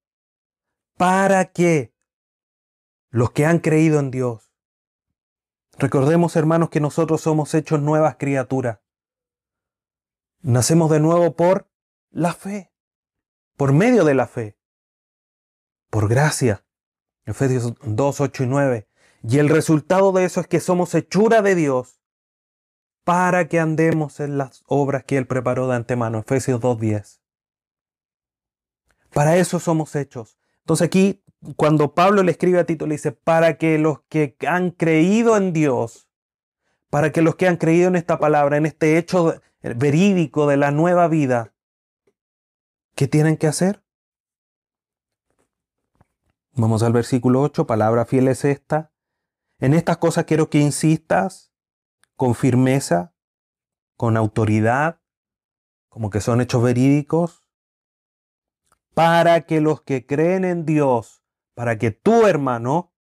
¿Para 1.00 1.46
qué? 1.46 1.93
Los 3.14 3.30
que 3.30 3.46
han 3.46 3.60
creído 3.60 4.00
en 4.00 4.10
Dios. 4.10 4.52
Recordemos, 5.78 6.36
hermanos, 6.36 6.72
que 6.72 6.80
nosotros 6.80 7.22
somos 7.22 7.54
hechos 7.54 7.80
nuevas 7.80 8.16
criaturas. 8.18 8.80
Nacemos 10.42 10.90
de 10.90 11.00
nuevo 11.00 11.36
por 11.36 11.70
la 12.10 12.34
fe, 12.34 12.74
por 13.56 13.72
medio 13.72 14.04
de 14.04 14.16
la 14.16 14.26
fe, 14.26 14.58
por 15.92 16.10
gracia. 16.10 16.66
Efesios 17.26 17.76
2, 17.84 18.20
8 18.20 18.44
y 18.46 18.48
9. 18.48 18.88
Y 19.22 19.38
el 19.38 19.50
resultado 19.50 20.12
de 20.12 20.26
eso 20.26 20.42
es 20.42 20.48
que 20.48 20.60
somos 20.60 20.96
hechura 20.96 21.44
de 21.44 21.54
Dios 21.54 22.02
para 23.04 23.48
que 23.48 23.60
andemos 23.60 24.22
en 24.22 24.40
las 24.40 24.64
obras 24.66 25.04
que 25.04 25.18
Él 25.18 25.28
preparó 25.28 25.68
de 25.68 25.76
antemano. 25.76 26.18
Efesios 26.18 26.60
2, 26.60 26.80
10. 26.80 27.22
Para 29.14 29.38
eso 29.38 29.60
somos 29.60 29.96
hechos. 29.96 30.40
Entonces 30.62 30.88
aquí, 30.88 31.23
cuando 31.56 31.94
Pablo 31.94 32.24
le 32.24 32.32
escribe 32.32 32.60
a 32.60 32.66
Tito, 32.66 32.88
le 32.88 32.96
dice, 32.96 33.12
para 33.12 33.58
que 33.58 33.78
los 33.78 34.02
que 34.10 34.36
han 34.48 34.72
creído 34.72 35.38
en 35.38 35.54
Dios, 35.54 36.08
para 36.90 37.12
que 37.12 37.22
los 37.22 37.36
que 37.36 37.48
han 37.48 37.58
creído 37.58 37.88
en 37.88 37.96
esta 37.96 38.20
palabra, 38.20 38.58
en 38.58 38.66
este 38.66 38.98
hecho 38.98 39.42
verídico 39.62 40.48
de 40.48 40.58
la 40.58 40.72
nueva 40.72 41.08
vida, 41.08 41.54
¿qué 42.96 43.08
tienen 43.08 43.38
que 43.38 43.48
hacer? 43.48 43.84
Vamos 46.54 46.84
al 46.84 46.94
versículo 46.94 47.42
8, 47.42 47.66
palabra 47.66 48.06
fiel 48.06 48.28
es 48.28 48.46
esta. 48.46 48.92
En 49.60 49.74
estas 49.74 49.98
cosas 49.98 50.26
quiero 50.26 50.50
que 50.50 50.60
insistas 50.60 51.52
con 52.16 52.36
firmeza, 52.36 53.16
con 53.98 54.18
autoridad, 54.18 55.02
como 55.90 56.10
que 56.10 56.22
son 56.22 56.42
hechos 56.42 56.62
verídicos, 56.62 57.48
para 58.94 59.42
que 59.42 59.62
los 59.62 59.82
que 59.82 60.06
creen 60.06 60.46
en 60.46 60.66
Dios, 60.66 61.23
para 61.54 61.78
que 61.78 61.92
tu 61.92 62.26
hermano, 62.26 62.94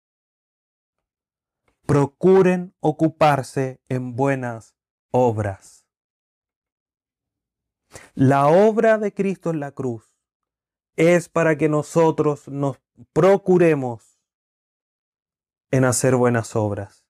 procuren 1.86 2.74
ocuparse 2.80 3.82
en 3.90 4.16
buenas 4.16 4.76
obras. 5.12 5.86
La 8.14 8.48
obra 8.48 8.98
de 8.98 9.14
Cristo 9.14 9.50
en 9.50 9.60
la 9.60 9.72
cruz 9.72 10.12
es 10.96 11.30
para 11.30 11.58
que 11.58 11.68
nosotros 11.68 12.48
nos 12.48 12.80
procuremos 13.14 14.20
en 15.72 15.86
hacer 15.86 16.16
buenas 16.16 16.56
obras. 16.56 17.06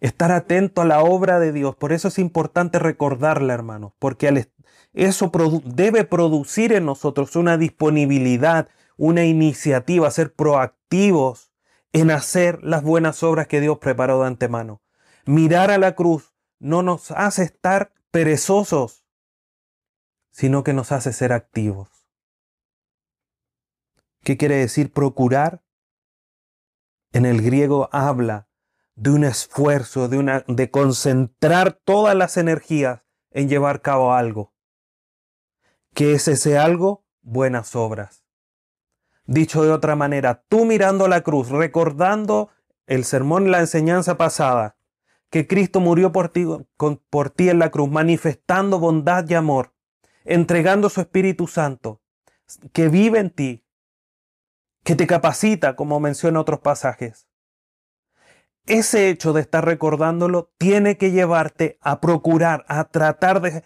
Estar 0.00 0.32
atento 0.32 0.82
a 0.82 0.84
la 0.84 1.02
obra 1.02 1.38
de 1.38 1.52
Dios. 1.52 1.76
Por 1.76 1.92
eso 1.92 2.08
es 2.08 2.18
importante 2.18 2.78
recordarla, 2.80 3.54
hermanos, 3.54 3.92
porque 3.98 4.48
eso 4.92 5.30
debe 5.64 6.04
producir 6.04 6.72
en 6.72 6.86
nosotros 6.86 7.36
una 7.36 7.56
disponibilidad, 7.56 8.68
una 8.96 9.24
iniciativa, 9.24 10.10
ser 10.10 10.34
proactivos 10.34 11.52
en 11.92 12.10
hacer 12.10 12.62
las 12.62 12.82
buenas 12.82 13.22
obras 13.22 13.46
que 13.46 13.60
Dios 13.60 13.78
preparó 13.78 14.20
de 14.20 14.26
antemano. 14.26 14.82
Mirar 15.24 15.70
a 15.70 15.78
la 15.78 15.94
cruz 15.94 16.34
no 16.58 16.82
nos 16.82 17.10
hace 17.10 17.42
estar 17.42 17.92
perezosos, 18.10 19.04
sino 20.30 20.64
que 20.64 20.72
nos 20.72 20.92
hace 20.92 21.12
ser 21.12 21.32
activos. 21.32 21.88
¿Qué 24.22 24.36
quiere 24.36 24.56
decir 24.56 24.92
procurar? 24.92 25.62
En 27.12 27.26
el 27.26 27.42
griego 27.42 27.88
habla 27.92 28.48
de 28.94 29.10
un 29.10 29.24
esfuerzo, 29.24 30.08
de, 30.08 30.18
una, 30.18 30.44
de 30.48 30.70
concentrar 30.70 31.72
todas 31.72 32.14
las 32.14 32.36
energías 32.36 33.02
en 33.30 33.48
llevar 33.48 33.76
a 33.76 33.82
cabo 33.82 34.12
algo. 34.14 34.54
¿Qué 35.94 36.14
es 36.14 36.28
ese 36.28 36.56
algo? 36.56 37.04
Buenas 37.20 37.76
obras. 37.76 38.21
Dicho 39.26 39.62
de 39.62 39.70
otra 39.70 39.94
manera, 39.94 40.42
tú 40.48 40.64
mirando 40.64 41.08
la 41.08 41.20
cruz, 41.22 41.48
recordando 41.48 42.50
el 42.86 43.04
sermón, 43.04 43.50
la 43.50 43.60
enseñanza 43.60 44.16
pasada, 44.16 44.76
que 45.30 45.46
Cristo 45.46 45.80
murió 45.80 46.12
por 46.12 46.28
ti, 46.28 47.48
en 47.48 47.58
la 47.58 47.70
cruz, 47.70 47.90
manifestando 47.90 48.78
bondad 48.78 49.24
y 49.28 49.34
amor, 49.34 49.72
entregando 50.24 50.90
su 50.90 51.00
Espíritu 51.00 51.46
Santo, 51.46 52.02
que 52.72 52.88
vive 52.88 53.18
en 53.18 53.30
ti, 53.30 53.64
que 54.84 54.96
te 54.96 55.06
capacita, 55.06 55.76
como 55.76 56.00
menciona 56.00 56.40
otros 56.40 56.60
pasajes. 56.60 57.28
Ese 58.66 59.08
hecho 59.08 59.32
de 59.32 59.40
estar 59.40 59.64
recordándolo 59.64 60.52
tiene 60.58 60.96
que 60.98 61.12
llevarte 61.12 61.78
a 61.80 62.00
procurar, 62.00 62.64
a 62.68 62.84
tratar 62.84 63.40
de, 63.40 63.64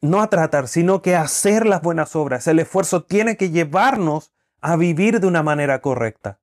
no 0.00 0.20
a 0.20 0.30
tratar, 0.30 0.66
sino 0.66 1.02
que 1.02 1.14
a 1.14 1.22
hacer 1.22 1.66
las 1.66 1.82
buenas 1.82 2.16
obras. 2.16 2.46
El 2.46 2.58
esfuerzo 2.58 3.04
tiene 3.04 3.36
que 3.36 3.50
llevarnos 3.50 4.31
a 4.62 4.76
vivir 4.76 5.20
de 5.20 5.26
una 5.26 5.42
manera 5.42 5.82
correcta. 5.82 6.40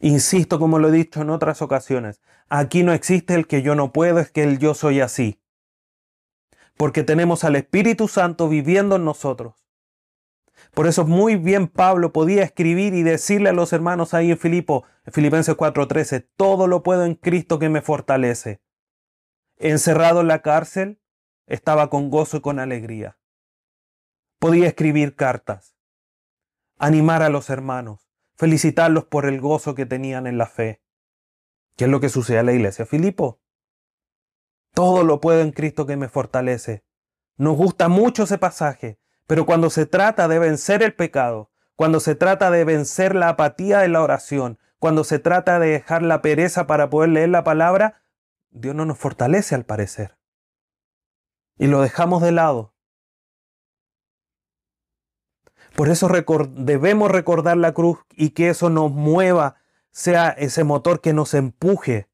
Insisto, 0.00 0.58
como 0.58 0.78
lo 0.78 0.88
he 0.88 0.92
dicho 0.92 1.22
en 1.22 1.30
otras 1.30 1.62
ocasiones, 1.62 2.20
aquí 2.48 2.82
no 2.82 2.92
existe 2.92 3.34
el 3.34 3.46
que 3.46 3.62
yo 3.62 3.74
no 3.74 3.92
puedo, 3.92 4.18
es 4.18 4.30
que 4.30 4.42
el 4.42 4.58
yo 4.58 4.74
soy 4.74 5.00
así. 5.00 5.40
Porque 6.76 7.04
tenemos 7.04 7.44
al 7.44 7.56
Espíritu 7.56 8.08
Santo 8.08 8.48
viviendo 8.48 8.96
en 8.96 9.04
nosotros. 9.04 9.64
Por 10.72 10.88
eso 10.88 11.06
muy 11.06 11.36
bien 11.36 11.68
Pablo 11.68 12.12
podía 12.12 12.42
escribir 12.42 12.94
y 12.94 13.02
decirle 13.02 13.50
a 13.50 13.52
los 13.52 13.72
hermanos 13.72 14.14
ahí 14.14 14.32
en 14.32 14.38
Filipo, 14.38 14.84
en 15.04 15.12
Filipenses 15.12 15.56
4:13, 15.56 16.28
todo 16.36 16.66
lo 16.66 16.82
puedo 16.82 17.04
en 17.04 17.14
Cristo 17.14 17.58
que 17.60 17.68
me 17.68 17.80
fortalece. 17.80 18.60
Encerrado 19.56 20.20
en 20.20 20.28
la 20.28 20.42
cárcel, 20.42 21.00
estaba 21.46 21.88
con 21.88 22.10
gozo 22.10 22.38
y 22.38 22.40
con 22.40 22.58
alegría. 22.58 23.16
Podía 24.40 24.66
escribir 24.66 25.14
cartas, 25.14 25.73
animar 26.84 27.22
a 27.22 27.30
los 27.30 27.48
hermanos, 27.48 28.10
felicitarlos 28.36 29.06
por 29.06 29.24
el 29.24 29.40
gozo 29.40 29.74
que 29.74 29.86
tenían 29.86 30.26
en 30.26 30.36
la 30.36 30.46
fe. 30.46 30.82
¿Qué 31.76 31.84
es 31.84 31.90
lo 31.90 31.98
que 31.98 32.10
sucede 32.10 32.38
a 32.38 32.42
la 32.42 32.52
iglesia 32.52 32.84
Filipo? 32.84 33.40
Todo 34.74 35.02
lo 35.02 35.18
puedo 35.20 35.40
en 35.40 35.52
Cristo 35.52 35.86
que 35.86 35.96
me 35.96 36.10
fortalece. 36.10 36.84
Nos 37.36 37.56
gusta 37.56 37.88
mucho 37.88 38.24
ese 38.24 38.36
pasaje, 38.36 38.98
pero 39.26 39.46
cuando 39.46 39.70
se 39.70 39.86
trata 39.86 40.28
de 40.28 40.38
vencer 40.38 40.82
el 40.82 40.94
pecado, 40.94 41.50
cuando 41.74 42.00
se 42.00 42.16
trata 42.16 42.50
de 42.50 42.64
vencer 42.64 43.14
la 43.14 43.30
apatía 43.30 43.78
de 43.78 43.88
la 43.88 44.02
oración, 44.02 44.58
cuando 44.78 45.04
se 45.04 45.18
trata 45.18 45.58
de 45.58 45.68
dejar 45.68 46.02
la 46.02 46.20
pereza 46.20 46.66
para 46.66 46.90
poder 46.90 47.10
leer 47.10 47.30
la 47.30 47.44
palabra, 47.44 48.02
Dios 48.50 48.74
no 48.74 48.84
nos 48.84 48.98
fortalece 48.98 49.54
al 49.54 49.64
parecer. 49.64 50.18
Y 51.56 51.66
lo 51.66 51.80
dejamos 51.80 52.20
de 52.20 52.32
lado. 52.32 52.73
Por 55.76 55.88
eso 55.88 56.08
debemos 56.08 57.10
recordar 57.10 57.56
la 57.56 57.74
cruz 57.74 57.98
y 58.12 58.30
que 58.30 58.48
eso 58.48 58.70
nos 58.70 58.92
mueva, 58.92 59.56
sea 59.90 60.28
ese 60.28 60.62
motor 60.62 61.00
que 61.00 61.12
nos 61.12 61.34
empuje. 61.34 62.08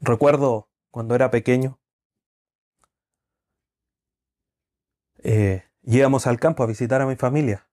Recuerdo 0.00 0.68
cuando 0.90 1.14
era 1.14 1.30
pequeño, 1.30 1.78
eh, 5.22 5.64
íbamos 5.82 6.26
al 6.26 6.40
campo 6.40 6.64
a 6.64 6.66
visitar 6.66 7.00
a 7.00 7.06
mi 7.06 7.14
familia. 7.14 7.68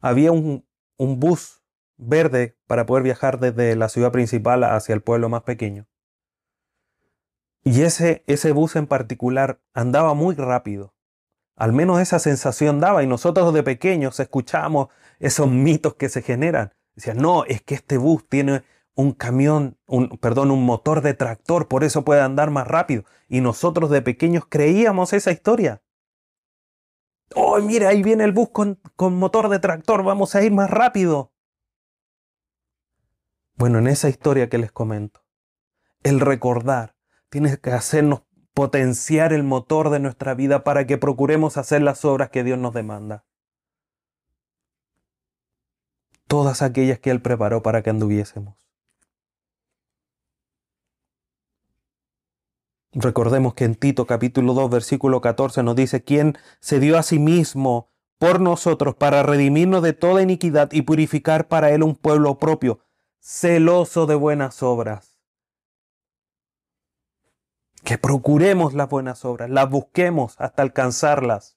Había 0.00 0.30
un, 0.30 0.64
un 0.96 1.18
bus 1.18 1.64
verde 1.96 2.56
para 2.68 2.86
poder 2.86 3.02
viajar 3.02 3.40
desde 3.40 3.74
la 3.74 3.88
ciudad 3.88 4.12
principal 4.12 4.62
hacia 4.62 4.94
el 4.94 5.02
pueblo 5.02 5.28
más 5.28 5.42
pequeño. 5.42 5.88
Y 7.64 7.82
ese, 7.82 8.22
ese 8.28 8.52
bus 8.52 8.76
en 8.76 8.86
particular 8.86 9.60
andaba 9.74 10.14
muy 10.14 10.36
rápido. 10.36 10.94
Al 11.58 11.72
menos 11.72 12.00
esa 12.00 12.20
sensación 12.20 12.78
daba 12.78 13.02
y 13.02 13.08
nosotros 13.08 13.52
de 13.52 13.64
pequeños 13.64 14.20
escuchamos 14.20 14.88
esos 15.18 15.50
mitos 15.50 15.94
que 15.94 16.08
se 16.08 16.22
generan. 16.22 16.72
Decían, 16.94 17.18
no, 17.18 17.44
es 17.44 17.62
que 17.62 17.74
este 17.74 17.98
bus 17.98 18.28
tiene 18.28 18.62
un 18.94 19.10
camión, 19.12 19.76
un, 19.86 20.18
perdón, 20.18 20.52
un 20.52 20.64
motor 20.64 21.00
de 21.00 21.14
tractor, 21.14 21.66
por 21.66 21.82
eso 21.82 22.04
puede 22.04 22.20
andar 22.20 22.50
más 22.50 22.68
rápido. 22.68 23.04
Y 23.28 23.40
nosotros 23.40 23.90
de 23.90 24.02
pequeños 24.02 24.44
creíamos 24.48 25.12
esa 25.12 25.32
historia. 25.32 25.82
Oh, 27.34 27.58
mira, 27.58 27.88
ahí 27.88 28.04
viene 28.04 28.22
el 28.22 28.32
bus 28.32 28.50
con, 28.50 28.80
con 28.94 29.18
motor 29.18 29.48
de 29.48 29.58
tractor, 29.58 30.04
vamos 30.04 30.36
a 30.36 30.42
ir 30.44 30.52
más 30.52 30.70
rápido. 30.70 31.32
Bueno, 33.56 33.80
en 33.80 33.88
esa 33.88 34.08
historia 34.08 34.48
que 34.48 34.58
les 34.58 34.70
comento, 34.70 35.24
el 36.04 36.20
recordar 36.20 36.94
tiene 37.30 37.58
que 37.58 37.72
hacernos 37.72 38.22
potenciar 38.58 39.32
el 39.32 39.44
motor 39.44 39.88
de 39.88 40.00
nuestra 40.00 40.34
vida 40.34 40.64
para 40.64 40.84
que 40.84 40.98
procuremos 40.98 41.56
hacer 41.56 41.80
las 41.80 42.04
obras 42.04 42.30
que 42.30 42.42
Dios 42.42 42.58
nos 42.58 42.74
demanda. 42.74 43.24
Todas 46.26 46.60
aquellas 46.62 46.98
que 46.98 47.12
Él 47.12 47.22
preparó 47.22 47.62
para 47.62 47.84
que 47.84 47.90
anduviésemos. 47.90 48.56
Recordemos 52.90 53.54
que 53.54 53.64
en 53.64 53.76
Tito 53.76 54.08
capítulo 54.08 54.54
2 54.54 54.70
versículo 54.70 55.20
14 55.20 55.62
nos 55.62 55.76
dice, 55.76 56.02
quien 56.02 56.36
se 56.58 56.80
dio 56.80 56.98
a 56.98 57.04
sí 57.04 57.20
mismo 57.20 57.92
por 58.18 58.40
nosotros 58.40 58.96
para 58.96 59.22
redimirnos 59.22 59.84
de 59.84 59.92
toda 59.92 60.20
iniquidad 60.20 60.72
y 60.72 60.82
purificar 60.82 61.46
para 61.46 61.70
Él 61.70 61.84
un 61.84 61.94
pueblo 61.94 62.40
propio, 62.40 62.80
celoso 63.20 64.06
de 64.06 64.16
buenas 64.16 64.64
obras 64.64 65.17
que 67.84 67.98
procuremos 67.98 68.74
las 68.74 68.88
buenas 68.88 69.24
obras, 69.24 69.50
las 69.50 69.68
busquemos 69.70 70.34
hasta 70.38 70.62
alcanzarlas. 70.62 71.56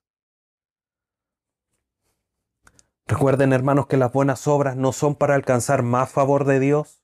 Recuerden, 3.07 3.53
hermanos, 3.53 3.88
que 3.88 3.97
las 3.97 4.12
buenas 4.12 4.47
obras 4.47 4.75
no 4.75 4.93
son 4.93 5.15
para 5.15 5.36
alcanzar 5.36 5.84
más 5.84 6.10
favor 6.10 6.45
de 6.45 6.60
Dios, 6.60 7.03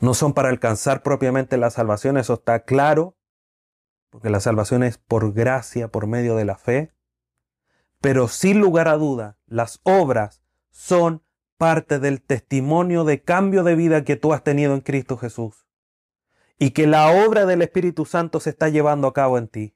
no 0.00 0.14
son 0.14 0.32
para 0.32 0.48
alcanzar 0.48 1.02
propiamente 1.02 1.56
la 1.56 1.70
salvación, 1.70 2.16
eso 2.16 2.34
está 2.34 2.64
claro, 2.64 3.16
porque 4.10 4.30
la 4.30 4.40
salvación 4.40 4.82
es 4.82 4.98
por 4.98 5.32
gracia, 5.32 5.88
por 5.88 6.06
medio 6.06 6.34
de 6.34 6.44
la 6.44 6.56
fe, 6.56 6.92
pero 8.00 8.26
sin 8.26 8.60
lugar 8.60 8.88
a 8.88 8.96
duda, 8.96 9.38
las 9.46 9.80
obras 9.84 10.42
son 10.70 11.22
parte 11.56 12.00
del 12.00 12.20
testimonio 12.20 13.04
de 13.04 13.22
cambio 13.22 13.62
de 13.62 13.76
vida 13.76 14.04
que 14.04 14.16
tú 14.16 14.32
has 14.32 14.42
tenido 14.42 14.74
en 14.74 14.80
Cristo 14.80 15.16
Jesús 15.16 15.66
y 16.62 16.70
que 16.70 16.86
la 16.86 17.10
obra 17.10 17.44
del 17.44 17.60
Espíritu 17.60 18.04
Santo 18.04 18.38
se 18.38 18.50
está 18.50 18.68
llevando 18.68 19.08
a 19.08 19.12
cabo 19.12 19.36
en 19.36 19.48
ti. 19.48 19.74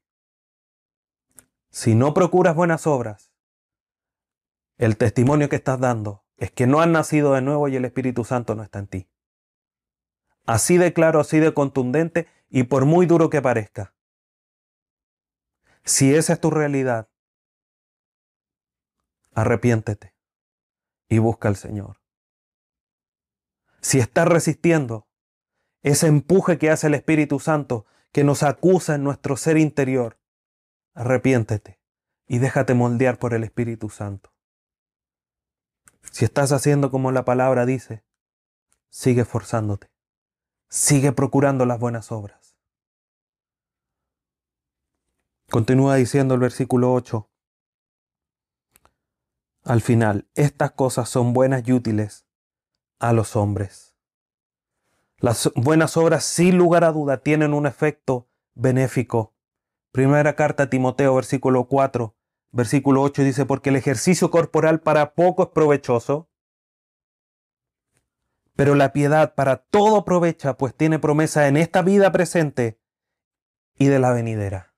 Si 1.68 1.96
no 1.96 2.14
procuras 2.14 2.54
buenas 2.54 2.86
obras, 2.86 3.32
el 4.78 4.96
testimonio 4.96 5.48
que 5.48 5.56
estás 5.56 5.80
dando 5.80 6.24
es 6.36 6.52
que 6.52 6.68
no 6.68 6.80
has 6.80 6.86
nacido 6.86 7.32
de 7.32 7.42
nuevo 7.42 7.66
y 7.66 7.74
el 7.74 7.84
Espíritu 7.84 8.22
Santo 8.22 8.54
no 8.54 8.62
está 8.62 8.78
en 8.78 8.86
ti. 8.86 9.08
Así 10.44 10.78
de 10.78 10.92
claro, 10.92 11.18
así 11.18 11.40
de 11.40 11.52
contundente 11.52 12.28
y 12.50 12.62
por 12.62 12.84
muy 12.84 13.06
duro 13.06 13.30
que 13.30 13.42
parezca. 13.42 13.92
Si 15.82 16.14
esa 16.14 16.34
es 16.34 16.40
tu 16.40 16.52
realidad, 16.52 17.08
arrepiéntete 19.34 20.14
y 21.08 21.18
busca 21.18 21.48
al 21.48 21.56
Señor. 21.56 22.00
Si 23.80 23.98
estás 23.98 24.28
resistiendo, 24.28 25.08
ese 25.86 26.08
empuje 26.08 26.58
que 26.58 26.68
hace 26.70 26.88
el 26.88 26.94
Espíritu 26.94 27.38
Santo 27.38 27.86
que 28.10 28.24
nos 28.24 28.42
acusa 28.42 28.96
en 28.96 29.04
nuestro 29.04 29.36
ser 29.36 29.56
interior. 29.56 30.18
Arrepiéntete 30.94 31.78
y 32.26 32.38
déjate 32.38 32.74
moldear 32.74 33.20
por 33.20 33.34
el 33.34 33.44
Espíritu 33.44 33.88
Santo. 33.88 34.32
Si 36.10 36.24
estás 36.24 36.50
haciendo 36.50 36.90
como 36.90 37.12
la 37.12 37.24
palabra 37.24 37.66
dice, 37.66 38.04
sigue 38.88 39.22
esforzándote, 39.22 39.92
sigue 40.68 41.12
procurando 41.12 41.66
las 41.66 41.78
buenas 41.78 42.10
obras. 42.10 42.56
Continúa 45.48 45.94
diciendo 45.94 46.34
el 46.34 46.40
versículo 46.40 46.92
8. 46.94 47.30
Al 49.62 49.80
final, 49.82 50.28
estas 50.34 50.72
cosas 50.72 51.08
son 51.08 51.32
buenas 51.32 51.62
y 51.68 51.72
útiles 51.72 52.26
a 52.98 53.12
los 53.12 53.36
hombres. 53.36 53.95
Las 55.18 55.50
buenas 55.54 55.96
obras, 55.96 56.24
sin 56.24 56.58
lugar 56.58 56.84
a 56.84 56.92
duda, 56.92 57.22
tienen 57.22 57.54
un 57.54 57.66
efecto 57.66 58.28
benéfico. 58.54 59.34
Primera 59.90 60.36
carta 60.36 60.64
a 60.64 60.70
Timoteo, 60.70 61.14
versículo 61.14 61.68
4, 61.68 62.14
versículo 62.52 63.00
8 63.00 63.22
dice, 63.22 63.46
porque 63.46 63.70
el 63.70 63.76
ejercicio 63.76 64.30
corporal 64.30 64.80
para 64.80 65.14
poco 65.14 65.44
es 65.44 65.48
provechoso, 65.48 66.28
pero 68.56 68.74
la 68.74 68.92
piedad 68.92 69.34
para 69.34 69.56
todo 69.56 69.96
aprovecha, 69.96 70.58
pues 70.58 70.74
tiene 70.74 70.98
promesa 70.98 71.48
en 71.48 71.56
esta 71.56 71.80
vida 71.80 72.12
presente 72.12 72.78
y 73.74 73.86
de 73.86 73.98
la 73.98 74.12
venidera. 74.12 74.74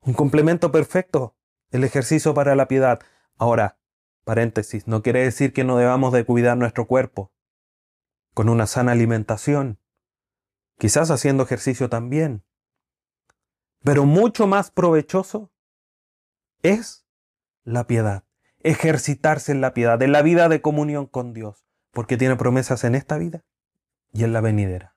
Un 0.00 0.14
complemento 0.14 0.72
perfecto, 0.72 1.36
el 1.70 1.84
ejercicio 1.84 2.34
para 2.34 2.56
la 2.56 2.66
piedad. 2.66 3.00
Ahora, 3.36 3.78
paréntesis, 4.24 4.88
no 4.88 5.02
quiere 5.02 5.22
decir 5.22 5.52
que 5.52 5.62
no 5.62 5.76
debamos 5.76 6.12
de 6.12 6.24
cuidar 6.24 6.56
nuestro 6.56 6.88
cuerpo 6.88 7.32
con 8.34 8.48
una 8.48 8.66
sana 8.66 8.92
alimentación, 8.92 9.78
quizás 10.78 11.10
haciendo 11.10 11.42
ejercicio 11.42 11.88
también. 11.88 12.44
Pero 13.82 14.04
mucho 14.04 14.46
más 14.46 14.70
provechoso 14.70 15.50
es 16.62 17.06
la 17.64 17.86
piedad, 17.86 18.24
ejercitarse 18.60 19.52
en 19.52 19.60
la 19.60 19.74
piedad, 19.74 20.00
en 20.02 20.12
la 20.12 20.22
vida 20.22 20.48
de 20.48 20.60
comunión 20.60 21.06
con 21.06 21.32
Dios, 21.32 21.66
porque 21.90 22.16
tiene 22.16 22.36
promesas 22.36 22.84
en 22.84 22.94
esta 22.94 23.18
vida 23.18 23.44
y 24.12 24.24
en 24.24 24.32
la 24.32 24.40
venidera. 24.40 24.96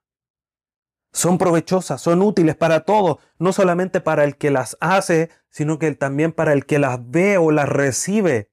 Son 1.12 1.38
provechosas, 1.38 2.02
son 2.02 2.24
útiles 2.24 2.56
para 2.56 2.82
todos, 2.82 3.20
no 3.38 3.54
solamente 3.54 4.02
para 4.02 4.24
el 4.24 4.36
que 4.36 4.50
las 4.50 4.78
hace, 4.82 5.30
sino 5.50 5.78
que 5.78 5.94
también 5.94 6.32
para 6.32 6.54
el 6.54 6.66
que 6.66 6.80
las 6.80 7.10
ve 7.10 7.38
o 7.38 7.52
las 7.52 7.70
recibe. 7.70 8.52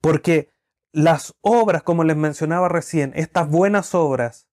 Porque 0.00 0.52
las 0.92 1.34
obras, 1.40 1.82
como 1.82 2.04
les 2.04 2.16
mencionaba 2.16 2.68
recién, 2.68 3.12
estas 3.14 3.48
buenas 3.48 3.94
obras, 3.94 4.48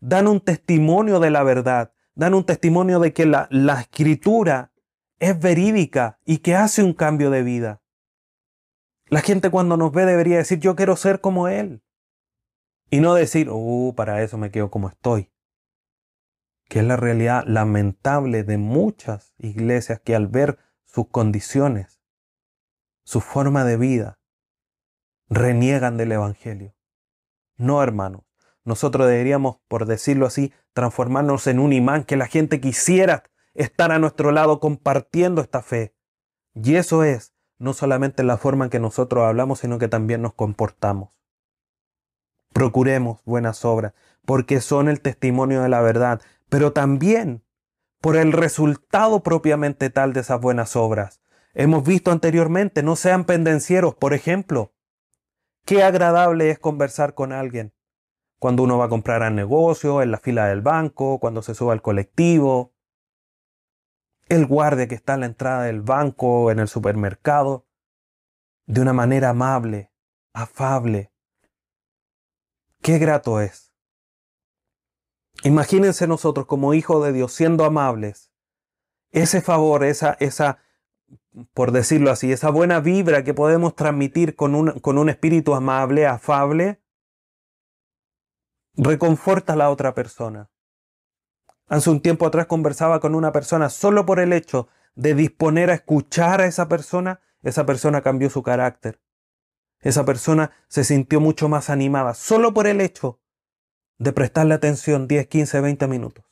dan 0.00 0.26
un 0.26 0.40
testimonio 0.40 1.20
de 1.20 1.30
la 1.30 1.42
verdad, 1.42 1.92
dan 2.14 2.34
un 2.34 2.44
testimonio 2.44 3.00
de 3.00 3.12
que 3.12 3.26
la, 3.26 3.48
la 3.50 3.80
escritura 3.80 4.72
es 5.18 5.38
verídica 5.38 6.18
y 6.24 6.38
que 6.38 6.54
hace 6.54 6.82
un 6.82 6.92
cambio 6.92 7.30
de 7.30 7.42
vida. 7.42 7.82
La 9.06 9.20
gente 9.20 9.50
cuando 9.50 9.76
nos 9.76 9.92
ve 9.92 10.04
debería 10.04 10.36
decir, 10.36 10.60
yo 10.60 10.76
quiero 10.76 10.96
ser 10.96 11.20
como 11.20 11.48
Él. 11.48 11.82
Y 12.90 13.00
no 13.00 13.14
decir, 13.14 13.48
uh, 13.50 13.94
para 13.96 14.22
eso 14.22 14.38
me 14.38 14.50
quedo 14.50 14.70
como 14.70 14.88
estoy 14.88 15.30
que 16.68 16.80
es 16.80 16.84
la 16.84 16.96
realidad 16.96 17.44
lamentable 17.46 18.44
de 18.44 18.58
muchas 18.58 19.34
iglesias 19.38 20.00
que 20.00 20.14
al 20.14 20.28
ver 20.28 20.58
sus 20.84 21.08
condiciones, 21.08 22.00
su 23.04 23.20
forma 23.20 23.64
de 23.64 23.78
vida, 23.78 24.17
reniegan 25.28 25.96
del 25.96 26.12
Evangelio. 26.12 26.74
No, 27.56 27.82
hermanos, 27.82 28.22
nosotros 28.64 29.06
deberíamos, 29.06 29.58
por 29.68 29.86
decirlo 29.86 30.26
así, 30.26 30.52
transformarnos 30.72 31.46
en 31.46 31.58
un 31.58 31.72
imán 31.72 32.04
que 32.04 32.16
la 32.16 32.26
gente 32.26 32.60
quisiera 32.60 33.24
estar 33.54 33.90
a 33.92 33.98
nuestro 33.98 34.30
lado 34.30 34.60
compartiendo 34.60 35.40
esta 35.40 35.62
fe. 35.62 35.94
Y 36.54 36.76
eso 36.76 37.02
es 37.02 37.34
no 37.58 37.72
solamente 37.72 38.22
la 38.22 38.36
forma 38.36 38.66
en 38.66 38.70
que 38.70 38.78
nosotros 38.78 39.24
hablamos, 39.24 39.60
sino 39.60 39.78
que 39.78 39.88
también 39.88 40.22
nos 40.22 40.34
comportamos. 40.34 41.10
Procuremos 42.52 43.20
buenas 43.24 43.64
obras, 43.64 43.94
porque 44.24 44.60
son 44.60 44.88
el 44.88 45.00
testimonio 45.00 45.62
de 45.62 45.68
la 45.68 45.80
verdad, 45.80 46.20
pero 46.48 46.72
también 46.72 47.44
por 48.00 48.16
el 48.16 48.32
resultado 48.32 49.22
propiamente 49.22 49.90
tal 49.90 50.12
de 50.12 50.20
esas 50.20 50.40
buenas 50.40 50.76
obras. 50.76 51.20
Hemos 51.54 51.84
visto 51.84 52.12
anteriormente, 52.12 52.82
no 52.82 52.94
sean 52.94 53.24
pendencieros, 53.24 53.94
por 53.94 54.14
ejemplo. 54.14 54.72
Qué 55.68 55.82
agradable 55.82 56.48
es 56.48 56.58
conversar 56.58 57.12
con 57.12 57.30
alguien 57.30 57.74
cuando 58.38 58.62
uno 58.62 58.78
va 58.78 58.86
a 58.86 58.88
comprar 58.88 59.22
al 59.22 59.34
negocio, 59.34 60.00
en 60.00 60.10
la 60.10 60.16
fila 60.16 60.46
del 60.46 60.62
banco, 60.62 61.20
cuando 61.20 61.42
se 61.42 61.54
sube 61.54 61.74
al 61.74 61.82
colectivo, 61.82 62.72
el 64.30 64.46
guardia 64.46 64.88
que 64.88 64.94
está 64.94 65.12
en 65.12 65.20
la 65.20 65.26
entrada 65.26 65.64
del 65.64 65.82
banco, 65.82 66.50
en 66.50 66.58
el 66.58 66.68
supermercado, 66.68 67.66
de 68.64 68.80
una 68.80 68.94
manera 68.94 69.28
amable, 69.28 69.92
afable. 70.32 71.12
Qué 72.80 72.96
grato 72.96 73.38
es 73.38 73.74
Imagínense 75.42 76.06
nosotros 76.06 76.46
como 76.46 76.72
hijos 76.72 77.04
de 77.04 77.12
Dios 77.12 77.34
siendo 77.34 77.66
amables. 77.66 78.32
Ese 79.10 79.42
favor, 79.42 79.84
esa, 79.84 80.16
esa, 80.18 80.62
por 81.54 81.72
decirlo 81.72 82.10
así, 82.10 82.32
esa 82.32 82.50
buena 82.50 82.80
vibra 82.80 83.24
que 83.24 83.34
podemos 83.34 83.74
transmitir 83.74 84.34
con 84.34 84.54
un, 84.54 84.80
con 84.80 84.98
un 84.98 85.08
espíritu 85.08 85.54
amable, 85.54 86.06
afable, 86.06 86.80
reconforta 88.76 89.54
a 89.54 89.56
la 89.56 89.70
otra 89.70 89.94
persona. 89.94 90.50
Hace 91.66 91.90
un 91.90 92.00
tiempo 92.00 92.26
atrás 92.26 92.46
conversaba 92.46 93.00
con 93.00 93.14
una 93.14 93.32
persona 93.32 93.68
solo 93.68 94.06
por 94.06 94.20
el 94.20 94.32
hecho 94.32 94.68
de 94.94 95.14
disponer 95.14 95.70
a 95.70 95.74
escuchar 95.74 96.40
a 96.40 96.46
esa 96.46 96.68
persona, 96.68 97.20
esa 97.42 97.66
persona 97.66 98.00
cambió 98.00 98.30
su 98.30 98.42
carácter. 98.42 99.00
Esa 99.80 100.04
persona 100.04 100.50
se 100.66 100.82
sintió 100.82 101.20
mucho 101.20 101.48
más 101.48 101.70
animada, 101.70 102.14
solo 102.14 102.52
por 102.52 102.66
el 102.66 102.80
hecho 102.80 103.20
de 103.98 104.12
prestarle 104.12 104.54
atención 104.54 105.06
10, 105.06 105.26
15, 105.28 105.60
20 105.60 105.86
minutos. 105.86 106.24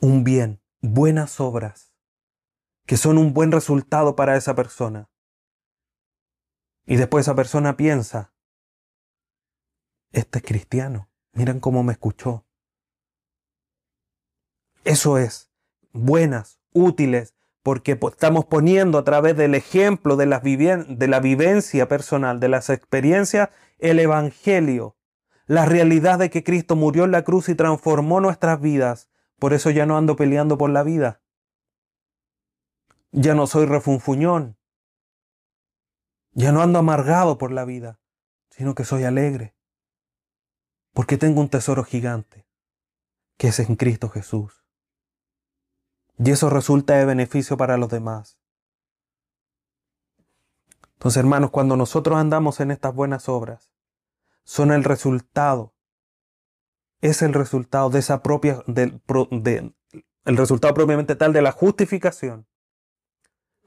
Un 0.00 0.22
bien, 0.22 0.60
buenas 0.80 1.40
obras, 1.40 1.87
que 2.88 2.96
son 2.96 3.18
un 3.18 3.34
buen 3.34 3.52
resultado 3.52 4.16
para 4.16 4.36
esa 4.36 4.54
persona. 4.54 5.10
Y 6.86 6.96
después 6.96 7.26
esa 7.26 7.34
persona 7.34 7.76
piensa, 7.76 8.32
este 10.10 10.38
es 10.38 10.44
cristiano, 10.44 11.10
miren 11.32 11.60
cómo 11.60 11.82
me 11.82 11.92
escuchó. 11.92 12.46
Eso 14.84 15.18
es, 15.18 15.52
buenas, 15.92 16.60
útiles, 16.72 17.34
porque 17.62 17.92
estamos 17.92 18.46
poniendo 18.46 18.96
a 18.96 19.04
través 19.04 19.36
del 19.36 19.54
ejemplo 19.54 20.16
de 20.16 20.24
la, 20.24 20.40
de 20.40 21.08
la 21.08 21.20
vivencia 21.20 21.88
personal, 21.88 22.40
de 22.40 22.48
las 22.48 22.70
experiencias, 22.70 23.50
el 23.78 24.00
Evangelio 24.00 24.96
la 25.46 25.64
realidad 25.64 26.18
de 26.18 26.28
que 26.28 26.44
Cristo 26.44 26.76
murió 26.76 27.04
en 27.04 27.10
la 27.10 27.22
cruz 27.22 27.48
y 27.48 27.54
transformó 27.54 28.20
nuestras 28.20 28.60
vidas. 28.60 29.08
Por 29.38 29.54
eso 29.54 29.70
ya 29.70 29.86
no 29.86 29.96
ando 29.96 30.14
peleando 30.14 30.58
por 30.58 30.68
la 30.68 30.82
vida. 30.82 31.22
Ya 33.10 33.34
no 33.34 33.46
soy 33.46 33.66
refunfuñón. 33.66 34.58
Ya 36.32 36.52
no 36.52 36.62
ando 36.62 36.78
amargado 36.78 37.38
por 37.38 37.50
la 37.50 37.64
vida, 37.64 38.00
sino 38.50 38.74
que 38.74 38.84
soy 38.84 39.04
alegre. 39.04 39.56
Porque 40.92 41.16
tengo 41.16 41.40
un 41.40 41.48
tesoro 41.48 41.84
gigante, 41.84 42.46
que 43.36 43.48
es 43.48 43.58
en 43.60 43.76
Cristo 43.76 44.08
Jesús. 44.08 44.64
Y 46.18 46.30
eso 46.30 46.50
resulta 46.50 46.96
de 46.96 47.04
beneficio 47.04 47.56
para 47.56 47.76
los 47.76 47.88
demás. 47.88 48.38
Entonces, 50.94 51.18
hermanos, 51.18 51.50
cuando 51.50 51.76
nosotros 51.76 52.18
andamos 52.18 52.58
en 52.58 52.72
estas 52.72 52.92
buenas 52.92 53.28
obras, 53.28 53.72
son 54.42 54.72
el 54.72 54.82
resultado. 54.82 55.74
Es 57.00 57.22
el 57.22 57.32
resultado 57.34 57.90
de 57.90 58.00
esa 58.00 58.22
propia, 58.22 58.64
del, 58.66 59.00
el 60.24 60.36
resultado 60.36 60.74
propiamente 60.74 61.14
tal 61.14 61.32
de 61.32 61.42
la 61.42 61.52
justificación. 61.52 62.48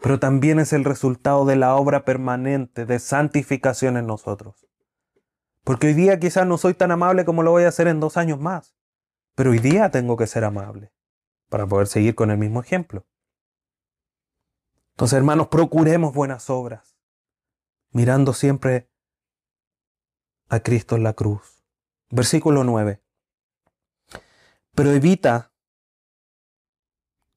Pero 0.02 0.20
también 0.20 0.60
es 0.60 0.74
el 0.74 0.84
resultado 0.84 1.46
de 1.46 1.56
la 1.56 1.76
obra 1.76 2.04
permanente 2.06 2.86
de 2.86 2.98
santificación 2.98 3.98
en 3.98 4.08
nosotros. 4.08 4.68
Porque 5.64 5.88
hoy 5.88 5.94
día 5.94 6.20
quizás 6.20 6.48
no 6.48 6.58
soy 6.58 6.74
tan 6.74 6.92
amable 6.92 7.24
como 7.24 7.44
lo 7.44 7.52
voy 7.52 7.64
a 7.64 7.68
hacer 7.68 7.88
en 7.88 8.00
dos 8.00 8.18
años 8.18 8.40
más. 8.40 8.76
Pero 9.36 9.52
hoy 9.52 9.60
día 9.60 9.92
tengo 9.92 10.18
que 10.18 10.26
ser 10.26 10.44
amable 10.44 10.92
para 11.50 11.68
poder 11.68 11.86
seguir 11.86 12.16
con 12.16 12.32
el 12.32 12.40
mismo 12.40 12.62
ejemplo. 12.62 13.06
Entonces, 14.92 15.18
hermanos, 15.18 15.48
procuremos 15.48 16.14
buenas 16.14 16.50
obras, 16.50 16.98
mirando 17.92 18.34
siempre 18.34 18.90
a 20.50 20.62
Cristo 20.62 20.96
en 20.96 21.04
la 21.04 21.14
cruz. 21.14 21.64
Versículo 22.10 22.64
9. 22.64 23.02
Pero 24.74 24.92
evita, 24.92 25.54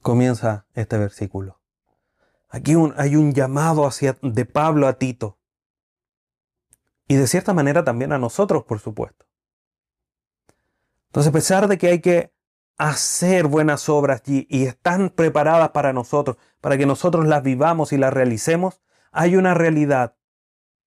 comienza 0.01 0.67
este 0.73 0.97
versículo. 0.97 1.64
Aquí 2.55 2.75
hay 2.97 3.17
un 3.17 3.33
llamado 3.33 3.87
hacia, 3.87 4.17
de 4.23 4.45
Pablo 4.45 4.87
a 4.87 4.95
Tito. 4.95 5.39
Y 7.09 7.17
de 7.17 7.27
cierta 7.27 7.53
manera 7.53 7.85
también 7.85 8.13
a 8.13 8.19
nosotros, 8.19 8.65
por 8.65 8.79
supuesto. 8.79 9.27
Entonces, 11.07 11.31
a 11.31 11.33
pesar 11.33 11.69
de 11.69 11.79
que 11.79 11.89
hay 11.89 12.01
que 12.01 12.33
hacer 12.77 13.47
buenas 13.47 13.89
obras 13.89 14.23
y, 14.27 14.47
y 14.49 14.67
están 14.67 15.11
preparadas 15.11 15.71
para 15.71 15.93
nosotros, 15.93 16.37
para 16.61 16.77
que 16.79 16.87
nosotros 16.87 17.27
las 17.27 17.43
vivamos 17.43 17.93
y 17.93 17.99
las 17.99 18.13
realicemos, 18.13 18.83
hay 19.13 19.37
una 19.37 19.55
realidad 19.55 20.17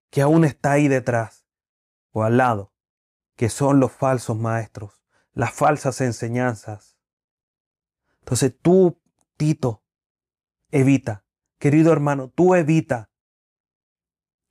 que 0.10 0.22
aún 0.22 0.46
está 0.46 0.72
ahí 0.72 0.88
detrás 0.88 1.48
al 2.24 2.38
lado, 2.38 2.74
que 3.36 3.50
son 3.50 3.80
los 3.80 3.92
falsos 3.92 4.38
maestros, 4.38 5.02
las 5.34 5.54
falsas 5.54 6.02
enseñanzas. 6.02 6.98
Entonces 8.20 8.56
tú, 8.62 9.00
Tito, 9.38 9.84
evita, 10.72 11.24
querido 11.60 11.92
hermano, 11.92 12.30
tú 12.30 12.56
evita. 12.56 13.10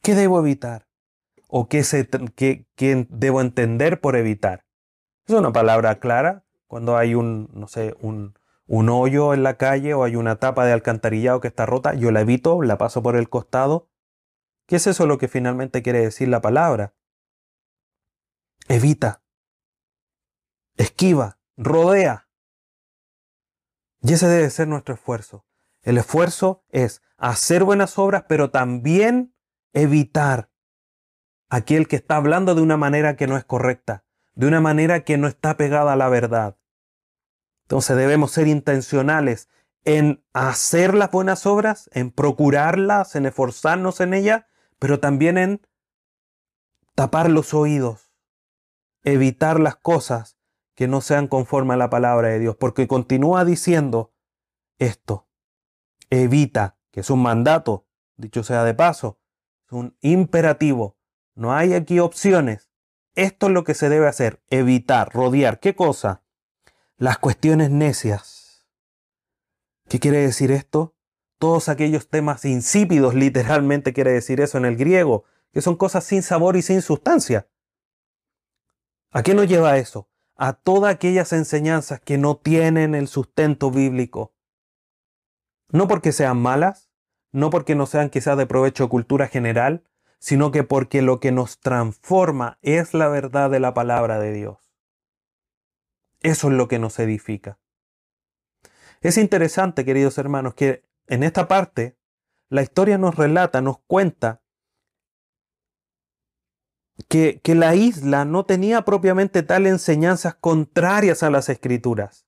¿Qué 0.03 0.15
debo 0.15 0.41
evitar? 0.41 0.87
¿O 1.49 1.69
qué, 1.69 1.85
se, 1.85 2.09
qué, 2.35 2.67
qué 2.75 3.07
debo 3.11 3.41
entender 3.41 4.01
por 4.01 4.17
evitar? 4.17 4.65
Es 5.27 5.35
una 5.35 5.53
palabra 5.53 5.99
clara 5.99 6.45
cuando 6.67 6.97
hay 6.97 7.15
un, 7.15 7.49
no 7.53 7.69
sé, 7.69 7.95
un, 8.01 8.35
un 8.67 8.89
hoyo 8.89 9.35
en 9.35 9.43
la 9.43 9.57
calle 9.57 9.95
o 9.95 10.05
hay 10.05 10.17
una 10.17 10.37
tapa 10.37 10.65
de 10.65 10.73
alcantarillado 10.73 11.41
que 11.41 11.49
está 11.49 11.67
rota, 11.67 11.95
yo 11.95 12.11
la 12.11 12.21
evito, 12.21 12.63
la 12.63 12.79
paso 12.79 13.03
por 13.03 13.17
el 13.17 13.29
costado. 13.29 13.89
¿Qué 14.67 14.77
es 14.77 14.87
eso 14.87 15.07
lo 15.07 15.19
que 15.19 15.29
finalmente 15.29 15.83
quiere 15.83 16.01
decir 16.01 16.29
la 16.29 16.41
palabra? 16.41 16.97
evita, 18.69 19.23
esquiva, 20.77 21.39
rodea. 21.57 22.29
Y 24.03 24.13
ese 24.13 24.29
debe 24.29 24.51
ser 24.51 24.69
nuestro 24.69 24.95
esfuerzo. 24.95 25.46
El 25.87 25.99
esfuerzo 25.99 26.65
es 26.71 27.01
hacer 27.17 27.63
buenas 27.63 27.97
obras, 27.97 28.25
pero 28.29 28.51
también 28.51 29.37
evitar 29.73 30.51
aquel 31.49 31.87
que 31.87 31.95
está 31.95 32.17
hablando 32.17 32.57
de 32.57 32.61
una 32.61 32.77
manera 32.77 33.15
que 33.15 33.29
no 33.29 33.37
es 33.37 33.45
correcta, 33.45 34.05
de 34.35 34.49
una 34.49 34.61
manera 34.61 35.05
que 35.05 35.17
no 35.17 35.29
está 35.29 35.57
pegada 35.57 35.93
a 35.93 35.97
la 35.97 36.09
verdad. 36.09 36.59
Entonces 37.67 37.97
debemos 37.97 38.33
ser 38.33 38.49
intencionales 38.49 39.49
en 39.85 40.25
hacer 40.33 40.93
las 40.93 41.13
buenas 41.13 41.47
obras, 41.47 41.89
en 41.93 42.11
procurarlas, 42.11 43.15
en 43.15 43.25
esforzarnos 43.25 44.01
en 44.01 44.13
ellas, 44.13 44.45
pero 44.81 44.99
también 44.99 45.39
en 45.39 45.65
tapar 46.97 47.31
los 47.31 47.55
oídos, 47.55 48.13
evitar 49.05 49.61
las 49.61 49.77
cosas 49.77 50.37
que 50.75 50.89
no 50.89 51.01
sean 51.01 51.29
conforme 51.29 51.75
a 51.75 51.77
la 51.77 51.91
palabra 51.91 52.27
de 52.27 52.41
Dios, 52.41 52.57
porque 52.57 52.89
continúa 52.89 53.45
diciendo 53.45 54.13
esto, 54.79 55.26
evita, 56.11 56.77
que 56.91 57.01
es 57.01 57.11
un 57.11 57.23
mandato, 57.23 57.87
dicho 58.17 58.43
sea 58.43 58.65
de 58.65 58.75
paso, 58.75 59.19
es 59.67 59.73
un 59.73 59.97
imperativo, 60.01 60.97
no 61.35 61.53
hay 61.53 61.75
aquí 61.75 62.01
opciones, 62.01 62.71
esto 63.17 63.47
es 63.47 63.53
lo 63.53 63.65
que 63.65 63.75
se 63.75 63.89
debe 63.89 64.07
hacer, 64.07 64.43
evitar, 64.49 65.13
rodear, 65.13 65.59
¿qué 65.59 65.75
cosa? 65.75 66.23
Las 66.99 67.19
cuestiones 67.19 67.71
necias. 67.71 68.67
¿Qué 69.89 70.01
quiere 70.01 70.19
decir 70.19 70.51
esto? 70.51 70.95
Todos 71.39 71.71
aquellos 71.71 72.09
temas 72.09 72.45
insípidos, 72.45 73.15
literalmente 73.15 73.95
quiere 73.95 74.13
decir 74.13 74.41
eso 74.43 74.59
en 74.59 74.67
el 74.67 74.77
griego, 74.77 75.25
que 75.51 75.63
son 75.63 75.77
cosas 75.77 76.05
sin 76.05 76.23
sabor 76.23 76.57
y 76.57 76.63
sin 76.63 76.83
sustancia. 76.83 77.49
¿A 79.11 79.23
qué 79.23 79.35
nos 79.35 79.49
lleva 79.49 79.79
eso? 79.79 80.11
A 80.37 80.53
todas 80.53 80.95
aquellas 80.95 81.33
enseñanzas 81.33 82.01
que 82.01 82.19
no 82.19 82.37
tienen 82.37 82.95
el 82.95 83.09
sustento 83.09 83.71
bíblico. 83.71 84.35
No 85.71 85.89
porque 85.89 86.13
sean 86.13 86.39
malas, 86.39 86.91
no 87.33 87.51
porque 87.51 87.75
no 87.75 87.87
sean 87.87 88.11
quizás 88.11 88.39
de 88.39 88.47
provecho 88.47 88.85
de 88.85 88.91
cultura 88.91 89.29
general, 89.29 89.85
sino 90.19 90.51
que 90.51 90.65
porque 90.65 91.03
lo 91.03 91.21
que 91.21 91.33
nos 91.33 91.61
transforma 91.61 92.59
es 92.63 92.95
la 92.95 93.09
verdad 93.09 93.51
de 93.51 93.61
la 93.61 93.75
palabra 93.75 94.19
de 94.19 94.33
Dios. 94.33 94.73
Eso 96.23 96.49
es 96.49 96.55
lo 96.55 96.69
que 96.69 96.79
nos 96.79 96.99
edifica. 96.99 97.59
Es 99.01 99.19
interesante, 99.19 99.85
queridos 99.85 100.19
hermanos, 100.19 100.55
que 100.55 100.85
en 101.07 101.23
esta 101.23 101.47
parte 101.47 101.97
la 102.49 102.63
historia 102.63 102.99
nos 102.99 103.15
relata, 103.17 103.61
nos 103.61 103.79
cuenta 103.87 104.43
que, 107.09 107.41
que, 107.43 107.55
la 107.55 107.75
isla 107.75 108.25
no 108.25 108.47
tenía 108.47 108.83
propiamente 108.83 109.43
tal 109.43 109.67
enseñanzas 109.67 110.35
contrarias 110.35 111.23
a 111.23 111.31
las 111.31 111.49
escrituras. 111.51 112.27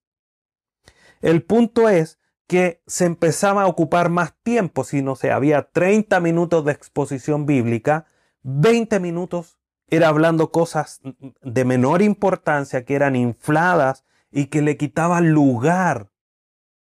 El 1.21 1.43
punto 1.43 1.89
es 1.89 2.19
que 2.49 2.83
se 2.87 3.05
empezaba 3.05 3.63
a 3.63 3.67
ocupar 3.67 4.09
más 4.09 4.35
tiempo, 4.43 4.83
si 4.83 5.03
no 5.03 5.15
sé, 5.15 5.31
había 5.31 5.71
30 5.71 6.19
minutos 6.19 6.65
de 6.65 6.73
exposición 6.73 7.45
bíblica, 7.45 8.07
20 8.43 8.99
minutos 9.01 9.59
era 9.87 10.09
hablando 10.09 10.51
cosas 10.51 11.01
de 11.43 11.65
menor 11.65 12.01
importancia 12.01 12.85
que 12.87 12.95
eran 12.95 13.17
infladas 13.17 14.05
y 14.31 14.47
que 14.47 14.63
le 14.63 14.79
quitaban 14.79 15.31
lugar 15.31 16.11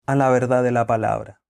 a 0.06 0.15
la 0.15 0.30
verdad 0.30 0.63
de 0.63 0.71
la 0.71 0.88
palabra. 0.88 1.41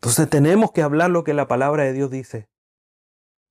Entonces 0.00 0.28
tenemos 0.30 0.72
que 0.72 0.82
hablar 0.82 1.10
lo 1.10 1.24
que 1.24 1.34
la 1.34 1.46
palabra 1.46 1.84
de 1.84 1.92
Dios 1.92 2.10
dice 2.10 2.48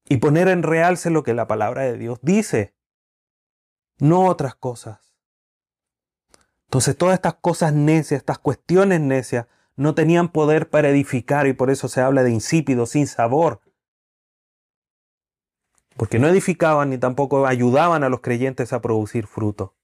y 0.06 0.18
poner 0.18 0.48
en 0.48 0.64
realce 0.64 1.12
lo 1.12 1.24
que 1.24 1.36
la 1.36 1.48
palabra 1.48 1.84
de 1.84 1.98
Dios 1.98 2.20
dice, 2.24 2.76
no 4.00 4.26
otras 4.26 4.56
cosas. 4.56 5.13
Entonces 6.74 6.98
todas 6.98 7.14
estas 7.14 7.36
cosas 7.36 7.72
necias, 7.72 8.18
estas 8.18 8.40
cuestiones 8.40 9.00
necias, 9.00 9.46
no 9.76 9.94
tenían 9.94 10.30
poder 10.30 10.72
para 10.72 10.90
edificar 10.90 11.46
y 11.46 11.54
por 11.54 11.70
eso 11.70 11.88
se 11.88 12.02
habla 12.02 12.24
de 12.24 12.32
insípido, 12.32 12.88
sin 12.88 13.06
sabor. 13.06 13.62
Porque 15.96 16.18
no 16.18 16.28
edificaban 16.28 16.90
ni 16.90 16.98
tampoco 16.98 17.46
ayudaban 17.46 18.04
a 18.04 18.10
los 18.10 18.22
creyentes 18.22 18.74
a 18.74 18.82
producir 18.82 19.28
fruto. 19.28 19.76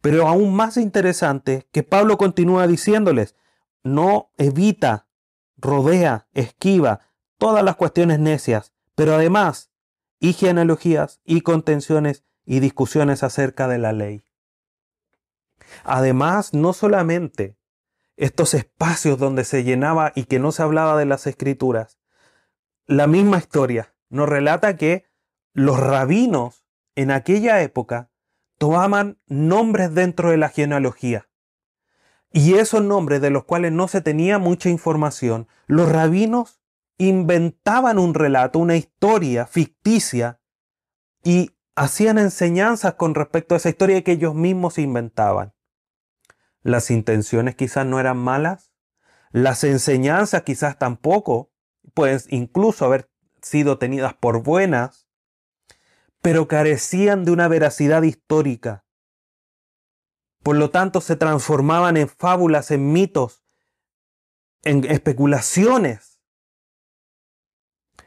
Pero 0.00 0.28
aún 0.28 0.54
más 0.54 0.76
interesante 0.76 1.66
que 1.72 1.82
Pablo 1.82 2.16
continúa 2.18 2.68
diciéndoles, 2.68 3.34
no 3.82 4.30
evita, 4.36 5.08
rodea, 5.56 6.28
esquiva 6.34 7.00
todas 7.36 7.64
las 7.64 7.74
cuestiones 7.74 8.20
necias, 8.20 8.74
pero 8.94 9.16
además, 9.16 9.72
y 10.20 10.34
genealogías 10.34 11.20
y 11.24 11.40
contenciones 11.40 12.22
y 12.44 12.60
discusiones 12.60 13.24
acerca 13.24 13.66
de 13.66 13.78
la 13.78 13.92
ley. 13.92 14.27
Además, 15.84 16.54
no 16.54 16.72
solamente 16.72 17.56
estos 18.16 18.54
espacios 18.54 19.18
donde 19.18 19.44
se 19.44 19.64
llenaba 19.64 20.12
y 20.14 20.24
que 20.24 20.38
no 20.38 20.52
se 20.52 20.62
hablaba 20.62 20.98
de 20.98 21.06
las 21.06 21.26
escrituras, 21.26 21.98
la 22.86 23.06
misma 23.06 23.38
historia 23.38 23.94
nos 24.08 24.28
relata 24.28 24.76
que 24.76 25.06
los 25.52 25.78
rabinos 25.78 26.64
en 26.94 27.10
aquella 27.10 27.62
época 27.62 28.10
tomaban 28.58 29.18
nombres 29.26 29.94
dentro 29.94 30.30
de 30.30 30.36
la 30.36 30.48
genealogía. 30.48 31.28
Y 32.32 32.54
esos 32.54 32.82
nombres 32.82 33.20
de 33.20 33.30
los 33.30 33.44
cuales 33.44 33.72
no 33.72 33.88
se 33.88 34.00
tenía 34.00 34.38
mucha 34.38 34.68
información, 34.68 35.48
los 35.66 35.90
rabinos 35.90 36.60
inventaban 36.98 37.98
un 37.98 38.14
relato, 38.14 38.58
una 38.58 38.76
historia 38.76 39.46
ficticia 39.46 40.40
y 41.22 41.52
hacían 41.76 42.18
enseñanzas 42.18 42.94
con 42.94 43.14
respecto 43.14 43.54
a 43.54 43.58
esa 43.58 43.68
historia 43.68 44.02
que 44.02 44.12
ellos 44.12 44.34
mismos 44.34 44.78
inventaban. 44.78 45.54
Las 46.62 46.90
intenciones 46.90 47.56
quizás 47.56 47.86
no 47.86 48.00
eran 48.00 48.16
malas, 48.16 48.72
las 49.30 49.64
enseñanzas 49.64 50.42
quizás 50.42 50.78
tampoco, 50.78 51.52
pueden 51.94 52.20
incluso 52.28 52.84
haber 52.84 53.10
sido 53.42 53.78
tenidas 53.78 54.14
por 54.14 54.42
buenas, 54.42 55.08
pero 56.20 56.48
carecían 56.48 57.24
de 57.24 57.32
una 57.32 57.48
veracidad 57.48 58.02
histórica. 58.02 58.84
Por 60.42 60.56
lo 60.56 60.70
tanto, 60.70 61.00
se 61.00 61.16
transformaban 61.16 61.96
en 61.96 62.08
fábulas, 62.08 62.70
en 62.70 62.92
mitos, 62.92 63.44
en 64.62 64.84
especulaciones. 64.84 66.20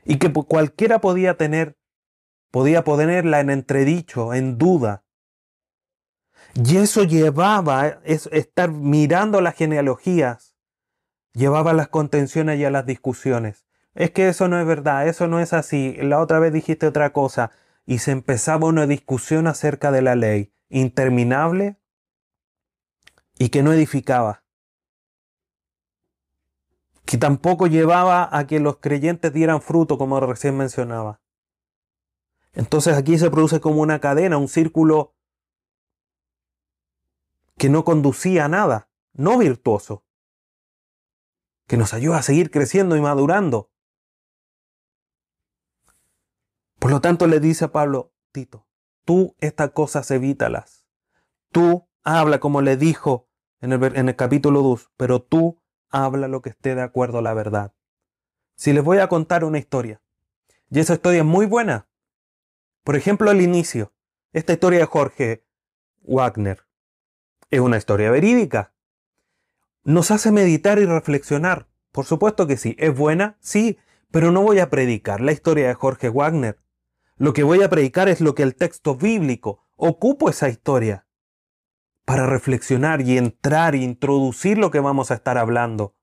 Y 0.04 0.18
que 0.18 0.32
cualquiera 0.34 1.00
podía 1.00 1.38
tener 1.38 1.78
podía 2.52 2.84
ponerla 2.84 3.40
en 3.40 3.50
entredicho, 3.50 4.34
en 4.34 4.58
duda. 4.58 5.06
Y 6.54 6.78
eso 6.78 7.04
llevaba, 7.04 8.00
es, 8.04 8.28
estar 8.32 8.72
mirando 8.72 9.42
las 9.42 9.56
genealogías, 9.56 10.56
llevaba 11.34 11.72
a 11.72 11.76
las 11.76 11.88
contenciones 11.88 12.60
y 12.60 12.66
a 12.66 12.72
las 12.72 12.86
discusiones. 12.86 13.66
Es 13.94 14.12
que 14.12 14.28
eso 14.28 14.48
no 14.48 14.60
es 14.60 14.66
verdad, 14.66 15.08
eso 15.08 15.28
no 15.28 15.40
es 15.40 15.54
así, 15.54 15.96
la 16.02 16.20
otra 16.20 16.40
vez 16.40 16.54
dijiste 16.54 16.88
otra 16.88 17.14
cosa, 17.14 17.52
y 17.86 18.00
se 18.00 18.12
empezaba 18.12 18.68
una 18.68 18.88
discusión 18.88 19.48
acerca 19.48 19.92
de 19.92 20.02
la 20.02 20.16
ley, 20.16 20.54
interminable 20.70 21.78
y 23.38 23.50
que 23.50 23.64
no 23.64 23.74
edificaba, 23.74 24.44
que 27.06 27.18
tampoco 27.18 27.68
llevaba 27.68 28.30
a 28.32 28.48
que 28.48 28.60
los 28.60 28.78
creyentes 28.78 29.34
dieran 29.34 29.62
fruto, 29.62 29.98
como 29.98 30.20
recién 30.20 30.56
mencionaba. 30.56 31.22
Entonces 32.54 32.96
aquí 32.96 33.18
se 33.18 33.32
produce 33.32 33.60
como 33.60 33.82
una 33.82 34.00
cadena, 34.00 34.38
un 34.38 34.48
círculo 34.48 35.16
que 37.62 37.70
no 37.70 37.86
conducía 37.86 38.46
a 38.46 38.48
nada, 38.48 38.90
no 39.14 39.38
virtuoso, 39.38 40.04
que 41.68 41.78
nos 41.78 41.94
ayuda 41.94 42.18
a 42.18 42.24
seguir 42.24 42.50
creciendo 42.50 42.96
y 42.96 43.02
madurando. 43.02 43.70
Por 46.80 46.90
lo 46.90 47.02
tanto 47.02 47.28
le 47.28 47.40
dice 47.40 47.66
a 47.66 47.72
Pablo, 47.72 48.16
Tito, 48.32 48.66
tú 49.06 49.36
estas 49.40 49.70
cosas 49.74 50.10
evítalas. 50.10 50.88
Tú 51.52 51.88
habla 52.04 52.40
como 52.40 52.64
le 52.64 52.78
dijo 52.78 53.30
en 53.60 53.74
el, 53.74 53.96
el 53.96 54.16
capítulo 54.16 54.64
2, 54.64 54.90
pero 54.98 55.22
tú 55.22 55.62
habla 55.92 56.28
lo 56.28 56.42
que 56.42 56.50
esté 56.50 56.74
de 56.74 56.82
acuerdo 56.82 57.20
a 57.20 57.22
la 57.22 57.36
verdad. 57.36 57.76
Si 58.56 58.74
les 58.74 58.84
voy 58.84 58.98
a 58.98 59.08
contar 59.08 59.44
una 59.44 59.60
historia, 59.60 60.02
y 60.72 60.80
esa 60.80 60.96
historia 60.96 61.20
es 61.20 61.26
muy 61.28 61.46
buena, 61.46 61.88
por 62.84 62.96
ejemplo, 62.96 63.30
al 63.30 63.40
inicio, 63.40 63.94
esta 64.34 64.54
historia 64.54 64.80
de 64.80 64.86
Jorge 64.86 65.46
Wagner 66.02 66.71
es 67.52 67.60
una 67.60 67.78
historia 67.78 68.10
verídica. 68.10 68.74
Nos 69.84 70.10
hace 70.10 70.32
meditar 70.32 70.80
y 70.80 70.86
reflexionar. 70.86 71.68
Por 71.92 72.06
supuesto 72.06 72.48
que 72.48 72.58
sí. 72.58 72.76
¿Es 72.80 72.98
buena? 72.98 73.38
Sí. 73.42 73.78
Pero 74.10 74.32
no 74.32 74.42
voy 74.42 74.60
a 74.60 74.70
predicar 74.70 75.22
la 75.22 75.34
historia 75.34 75.68
de 75.68 75.74
Jorge 75.74 76.10
Wagner. 76.10 76.60
Lo 77.18 77.34
que 77.34 77.44
voy 77.44 77.62
a 77.62 77.70
predicar 77.70 78.10
es 78.10 78.22
lo 78.22 78.34
que 78.34 78.44
el 78.44 78.56
texto 78.56 78.96
bíblico 78.96 79.64
ocupo 79.76 80.30
esa 80.30 80.50
historia 80.50 81.08
para 82.06 82.26
reflexionar 82.26 83.02
y 83.02 83.18
entrar 83.18 83.76
e 83.76 83.80
introducir 83.80 84.58
lo 84.58 84.72
que 84.72 84.80
vamos 84.80 85.12
a 85.12 85.16
estar 85.16 85.38
hablando. 85.38 85.96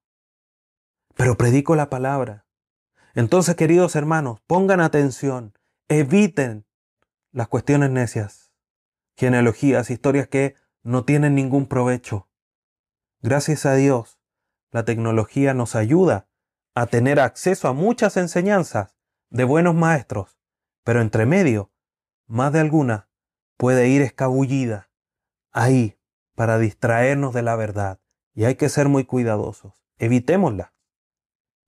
Pero 1.17 1.37
predico 1.37 1.75
la 1.75 1.91
palabra. 1.91 2.47
Entonces, 3.15 3.57
queridos 3.57 3.97
hermanos, 3.97 4.41
pongan 4.47 4.81
atención, 4.81 5.55
eviten 5.89 6.67
las 7.33 7.49
cuestiones 7.49 7.91
necias, 7.91 8.53
genealogías, 9.17 9.91
historias 9.91 10.29
que 10.29 10.55
no 10.83 11.05
tienen 11.05 11.35
ningún 11.35 11.67
provecho. 11.67 12.29
Gracias 13.21 13.67
a 13.67 13.75
Dios, 13.75 14.19
la 14.71 14.85
tecnología 14.85 15.55
nos 15.55 15.75
ayuda 15.75 16.29
a 16.75 16.87
tener 16.87 17.21
acceso 17.21 17.69
a 17.69 17.73
muchas 17.73 18.17
enseñanzas 18.17 18.97
de 19.31 19.45
buenos 19.45 19.75
maestros, 19.75 20.39
pero 20.85 21.01
entre 21.01 21.27
medio, 21.27 21.73
más 22.27 22.53
de 22.53 22.61
alguna 22.61 23.09
puede 23.57 23.89
ir 23.89 24.03
escabullida 24.03 24.91
ahí 25.53 25.99
para 26.35 26.59
distraernos 26.59 27.35
de 27.35 27.43
la 27.43 27.57
verdad. 27.57 28.01
Y 28.33 28.45
hay 28.45 28.55
que 28.55 28.69
ser 28.69 28.89
muy 28.89 29.05
cuidadosos. 29.05 29.85
Evitémosla. 29.99 30.73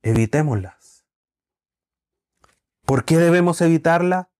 Evitémoslas. 0.01 1.05
¿Por 2.85 3.03
qué 3.03 3.17
debemos 3.17 3.59
evitarla? 3.59 4.30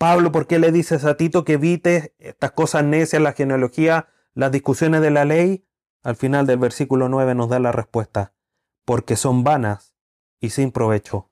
Pablo, 0.00 0.32
¿por 0.32 0.46
qué 0.46 0.58
le 0.58 0.72
dices 0.72 1.04
a 1.04 1.18
Tito 1.18 1.44
que 1.44 1.52
evite 1.52 2.14
estas 2.20 2.52
cosas 2.52 2.84
necias, 2.84 3.20
la 3.20 3.34
genealogía, 3.34 4.08
las 4.32 4.50
discusiones 4.50 5.02
de 5.02 5.10
la 5.10 5.26
ley? 5.26 5.68
Al 6.02 6.16
final 6.16 6.46
del 6.46 6.56
versículo 6.58 7.10
9 7.10 7.34
nos 7.34 7.50
da 7.50 7.58
la 7.58 7.70
respuesta. 7.70 8.32
Porque 8.86 9.16
son 9.16 9.44
vanas 9.44 9.94
y 10.40 10.48
sin 10.48 10.72
provecho. 10.72 11.30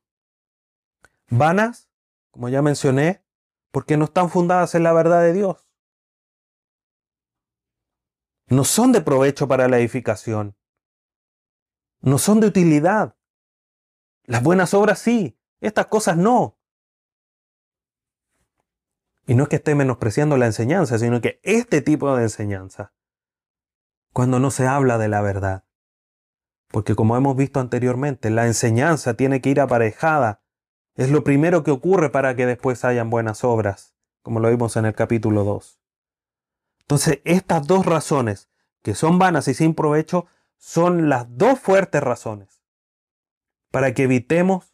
Vanas, 1.30 1.88
como 2.30 2.50
ya 2.50 2.60
mencioné, 2.60 3.24
porque 3.70 3.96
no 3.96 4.04
están 4.04 4.28
fundadas 4.28 4.74
en 4.74 4.82
la 4.82 4.92
verdad 4.92 5.22
de 5.22 5.32
Dios. 5.32 5.66
No 8.48 8.64
son 8.64 8.92
de 8.92 9.00
provecho 9.00 9.48
para 9.48 9.66
la 9.68 9.78
edificación. 9.78 10.58
No 12.02 12.18
son 12.18 12.40
de 12.40 12.48
utilidad. 12.48 13.16
Las 14.24 14.42
buenas 14.42 14.74
obras 14.74 14.98
sí, 14.98 15.40
estas 15.62 15.86
cosas 15.86 16.18
no. 16.18 16.57
Y 19.28 19.36
no 19.36 19.44
es 19.44 19.48
que 19.48 19.56
esté 19.56 19.76
menospreciando 19.76 20.36
la 20.36 20.46
enseñanza, 20.46 20.98
sino 20.98 21.20
que 21.20 21.38
este 21.44 21.82
tipo 21.82 22.16
de 22.16 22.24
enseñanza, 22.24 22.92
cuando 24.12 24.40
no 24.40 24.50
se 24.50 24.66
habla 24.66 24.98
de 24.98 25.06
la 25.06 25.20
verdad, 25.20 25.64
porque 26.68 26.96
como 26.96 27.16
hemos 27.16 27.36
visto 27.36 27.60
anteriormente, 27.60 28.30
la 28.30 28.46
enseñanza 28.46 29.14
tiene 29.14 29.40
que 29.40 29.50
ir 29.50 29.60
aparejada 29.60 30.42
es 30.98 31.12
lo 31.12 31.22
primero 31.22 31.62
que 31.62 31.70
ocurre 31.70 32.10
para 32.10 32.34
que 32.34 32.44
después 32.44 32.84
hayan 32.84 33.08
buenas 33.08 33.44
obras, 33.44 33.94
como 34.22 34.40
lo 34.40 34.50
vimos 34.50 34.76
en 34.76 34.84
el 34.84 34.96
capítulo 34.96 35.44
2. 35.44 35.80
Entonces, 36.80 37.20
estas 37.24 37.68
dos 37.68 37.86
razones, 37.86 38.50
que 38.82 38.96
son 38.96 39.16
vanas 39.16 39.46
y 39.46 39.54
sin 39.54 39.74
provecho, 39.74 40.26
son 40.56 41.08
las 41.08 41.36
dos 41.36 41.60
fuertes 41.60 42.02
razones 42.02 42.64
para 43.70 43.94
que 43.94 44.04
evitemos 44.04 44.72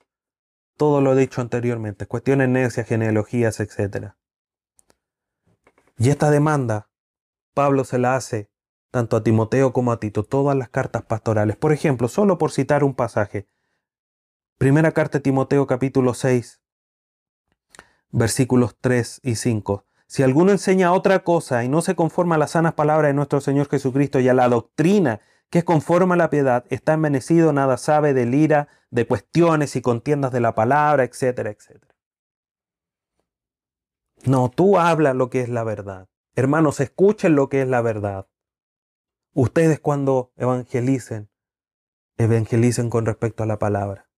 todo 0.79 1.03
lo 1.03 1.15
dicho 1.15 1.43
anteriormente, 1.43 2.07
cuestiones 2.07 2.49
necias, 2.49 2.87
genealogías, 2.87 3.61
etc. 3.61 4.15
Y 5.97 6.11
esta 6.11 6.31
demanda, 6.31 6.91
Pablo 7.55 7.85
se 7.85 7.99
la 7.99 8.17
hace 8.17 8.51
tanto 8.91 9.17
a 9.17 9.25
Timoteo 9.25 9.73
como 9.73 9.91
a 9.91 9.99
Tito, 9.99 10.23
todas 10.23 10.57
las 10.57 10.69
cartas 10.69 11.03
pastorales. 11.03 11.57
Por 11.57 11.73
ejemplo, 11.73 12.09
solo 12.09 12.39
por 12.39 12.53
citar 12.53 12.85
un 12.85 12.95
pasaje, 12.95 13.49
Primera 14.57 14.93
carta 14.93 15.19
de 15.19 15.23
Timoteo 15.23 15.67
capítulo 15.67 16.15
6, 16.15 16.63
versículos 18.13 18.77
3 18.81 19.21
y 19.25 19.35
5. 19.35 19.85
Si 20.07 20.23
alguno 20.23 20.53
enseña 20.53 20.93
otra 20.93 21.25
cosa 21.25 21.65
y 21.65 21.69
no 21.69 21.83
se 21.83 21.97
conforma 21.97 22.37
a 22.37 22.39
las 22.39 22.53
sanas 22.53 22.75
palabras 22.75 23.09
de 23.09 23.15
nuestro 23.15 23.41
Señor 23.41 23.69
Jesucristo 23.69 24.21
y 24.21 24.29
a 24.29 24.35
la 24.35 24.49
doctrina 24.49 25.21
que 25.51 25.59
es 25.59 25.65
conforme 25.65 26.15
a 26.15 26.19
la 26.19 26.31
piedad, 26.31 26.65
está 26.71 26.93
envenecido, 26.93 27.53
nada 27.53 27.77
sabe 27.77 28.15
de 28.15 28.25
ira, 28.25 28.69
de 28.91 29.09
cuestiones 29.09 29.75
y 29.75 29.83
contiendas 29.83 30.31
de 30.31 30.41
la 30.41 30.55
palabra, 30.55 31.03
etcétera, 31.03 31.51
etcétera. 31.51 31.94
No, 34.25 34.51
tú 34.51 34.79
hablas 34.79 35.15
lo 35.15 35.29
que 35.29 35.41
es 35.41 35.49
la 35.49 35.65
verdad. 35.65 36.09
Hermanos, 36.35 36.81
escuchen 36.81 37.35
lo 37.35 37.49
que 37.49 37.63
es 37.63 37.69
la 37.69 37.83
verdad. 37.83 38.29
Ustedes 39.33 39.81
cuando 39.81 40.33
evangelicen, 40.37 41.31
evangelicen 42.17 42.91
con 42.91 43.07
respecto 43.07 43.43
a 43.43 43.47
la 43.47 43.59
palabra. 43.59 44.11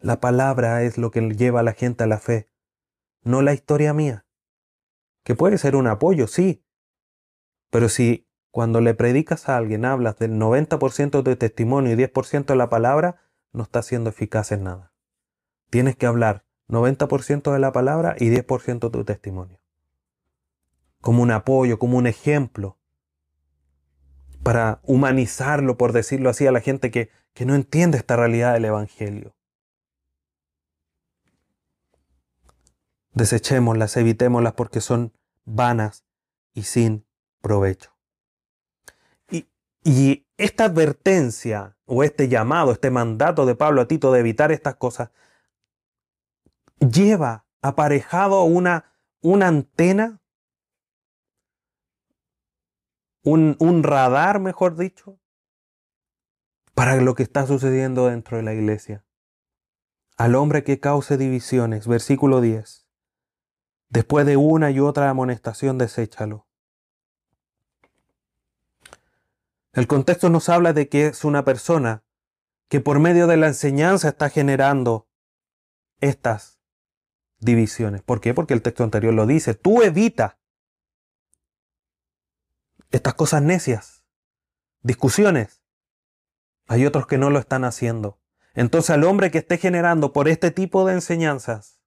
La 0.00 0.20
palabra 0.20 0.82
es 0.82 0.98
lo 0.98 1.10
que 1.10 1.20
lleva 1.20 1.60
a 1.60 1.64
la 1.64 1.72
gente 1.72 2.04
a 2.04 2.06
la 2.06 2.18
fe, 2.18 2.50
no 3.22 3.42
la 3.42 3.52
historia 3.52 3.92
mía. 3.92 4.26
Que 5.24 5.34
puede 5.34 5.58
ser 5.58 5.76
un 5.76 5.86
apoyo, 5.86 6.26
sí. 6.26 6.64
Pero 7.70 7.88
si 7.88 8.28
cuando 8.50 8.80
le 8.80 8.94
predicas 8.94 9.48
a 9.48 9.56
alguien 9.56 9.84
hablas 9.84 10.18
del 10.18 10.32
90% 10.32 11.22
de 11.22 11.36
testimonio 11.36 11.92
y 11.92 11.96
10% 11.96 12.46
de 12.46 12.56
la 12.56 12.70
palabra, 12.70 13.20
no 13.52 13.62
está 13.64 13.82
siendo 13.82 14.10
eficaz 14.10 14.52
en 14.52 14.64
nada. 14.64 14.94
Tienes 15.70 15.96
que 15.96 16.06
hablar 16.06 16.47
90% 16.68 17.52
de 17.52 17.58
la 17.58 17.72
palabra 17.72 18.14
y 18.18 18.28
10% 18.30 18.80
de 18.80 18.90
tu 18.90 19.04
testimonio. 19.04 19.58
Como 21.00 21.22
un 21.22 21.30
apoyo, 21.30 21.78
como 21.78 21.96
un 21.96 22.06
ejemplo. 22.06 22.76
Para 24.42 24.80
humanizarlo, 24.82 25.76
por 25.76 25.92
decirlo 25.92 26.30
así, 26.30 26.46
a 26.46 26.52
la 26.52 26.60
gente 26.60 26.90
que, 26.90 27.10
que 27.34 27.46
no 27.46 27.54
entiende 27.54 27.98
esta 27.98 28.16
realidad 28.16 28.52
del 28.52 28.66
Evangelio. 28.66 29.34
Desechémoslas, 33.12 33.96
evitémoslas 33.96 34.52
porque 34.52 34.80
son 34.80 35.12
vanas 35.44 36.04
y 36.54 36.62
sin 36.62 37.04
provecho. 37.40 37.92
Y, 39.30 39.48
y 39.82 40.26
esta 40.36 40.66
advertencia 40.66 41.76
o 41.86 42.04
este 42.04 42.28
llamado, 42.28 42.70
este 42.72 42.90
mandato 42.90 43.46
de 43.46 43.56
Pablo 43.56 43.80
a 43.80 43.88
Tito 43.88 44.12
de 44.12 44.20
evitar 44.20 44.52
estas 44.52 44.76
cosas, 44.76 45.10
lleva 46.80 47.46
aparejado 47.62 48.44
una, 48.44 48.92
una 49.20 49.48
antena, 49.48 50.20
un, 53.22 53.56
un 53.58 53.82
radar, 53.82 54.40
mejor 54.40 54.76
dicho, 54.76 55.18
para 56.74 56.96
lo 56.96 57.14
que 57.14 57.22
está 57.22 57.46
sucediendo 57.46 58.06
dentro 58.06 58.36
de 58.36 58.42
la 58.42 58.54
iglesia. 58.54 59.04
Al 60.16 60.34
hombre 60.34 60.64
que 60.64 60.80
cause 60.80 61.16
divisiones, 61.16 61.86
versículo 61.86 62.40
10 62.40 62.88
Después 63.90 64.26
de 64.26 64.36
una 64.36 64.70
y 64.70 64.80
otra 64.80 65.08
amonestación, 65.08 65.78
deséchalo. 65.78 66.46
El 69.72 69.86
contexto 69.86 70.28
nos 70.28 70.48
habla 70.48 70.72
de 70.72 70.88
que 70.88 71.06
es 71.06 71.24
una 71.24 71.44
persona 71.44 72.04
que 72.68 72.80
por 72.80 72.98
medio 72.98 73.26
de 73.26 73.38
la 73.38 73.46
enseñanza 73.46 74.08
está 74.08 74.28
generando 74.28 75.08
estas 76.00 76.57
divisiones. 77.38 78.02
¿Por 78.02 78.20
qué? 78.20 78.34
Porque 78.34 78.54
el 78.54 78.62
texto 78.62 78.84
anterior 78.84 79.14
lo 79.14 79.26
dice. 79.26 79.54
Tú 79.54 79.82
evita 79.82 80.38
estas 82.90 83.14
cosas 83.14 83.42
necias, 83.42 84.02
discusiones. 84.82 85.62
Hay 86.66 86.86
otros 86.86 87.06
que 87.06 87.18
no 87.18 87.30
lo 87.30 87.38
están 87.38 87.64
haciendo. 87.64 88.20
Entonces 88.54 88.90
al 88.90 89.04
hombre 89.04 89.30
que 89.30 89.38
esté 89.38 89.58
generando 89.58 90.12
por 90.12 90.28
este 90.28 90.50
tipo 90.50 90.86
de 90.86 90.94
enseñanzas, 90.94 91.80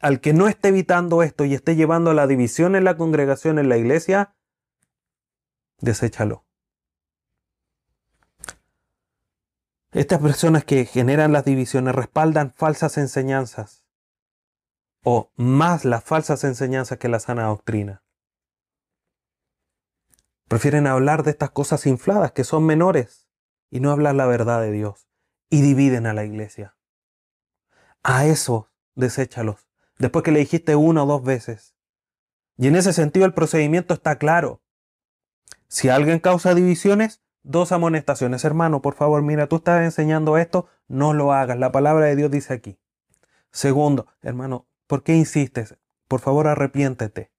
al 0.00 0.20
que 0.20 0.32
no 0.32 0.48
esté 0.48 0.68
evitando 0.68 1.22
esto 1.22 1.44
y 1.44 1.54
esté 1.54 1.76
llevando 1.76 2.10
a 2.10 2.14
la 2.14 2.26
división 2.26 2.74
en 2.74 2.84
la 2.84 2.96
congregación, 2.96 3.58
en 3.58 3.68
la 3.68 3.76
iglesia, 3.76 4.34
deséchalo. 5.78 6.46
Estas 9.92 10.20
personas 10.20 10.64
que 10.64 10.86
generan 10.86 11.32
las 11.32 11.44
divisiones 11.44 11.94
respaldan 11.94 12.52
falsas 12.52 12.96
enseñanzas 12.96 13.79
o 15.02 15.30
más 15.36 15.84
las 15.84 16.04
falsas 16.04 16.44
enseñanzas 16.44 16.98
que 16.98 17.08
la 17.08 17.20
sana 17.20 17.44
doctrina. 17.46 18.02
Prefieren 20.48 20.86
hablar 20.86 21.22
de 21.22 21.30
estas 21.30 21.50
cosas 21.50 21.86
infladas 21.86 22.32
que 22.32 22.44
son 22.44 22.66
menores 22.66 23.28
y 23.70 23.80
no 23.80 23.92
hablar 23.92 24.14
la 24.14 24.26
verdad 24.26 24.60
de 24.60 24.72
Dios 24.72 25.08
y 25.48 25.62
dividen 25.62 26.06
a 26.06 26.12
la 26.12 26.24
iglesia. 26.24 26.76
A 28.02 28.26
eso 28.26 28.70
deséchalos 28.94 29.70
después 30.00 30.24
que 30.24 30.32
le 30.32 30.40
dijiste 30.40 30.74
una 30.74 31.04
o 31.04 31.06
dos 31.06 31.22
veces. 31.22 31.76
Y 32.56 32.66
en 32.66 32.76
ese 32.76 32.92
sentido 32.92 33.26
el 33.26 33.34
procedimiento 33.34 33.94
está 33.94 34.18
claro. 34.18 34.62
Si 35.68 35.88
alguien 35.88 36.18
causa 36.18 36.54
divisiones, 36.54 37.22
dos 37.42 37.72
amonestaciones. 37.72 38.44
Hermano, 38.44 38.82
por 38.82 38.94
favor, 38.94 39.22
mira, 39.22 39.46
tú 39.46 39.56
estás 39.56 39.82
enseñando 39.82 40.36
esto, 40.36 40.66
no 40.88 41.14
lo 41.14 41.32
hagas. 41.32 41.58
La 41.58 41.72
palabra 41.72 42.06
de 42.06 42.16
Dios 42.16 42.30
dice 42.30 42.52
aquí. 42.54 42.78
Segundo, 43.50 44.06
hermano, 44.22 44.66
¿por 44.90 45.04
qué 45.04 45.14
insistes? 45.14 45.76
Por 46.08 46.18
favor, 46.18 46.48
arrepiéntete. 46.48 47.30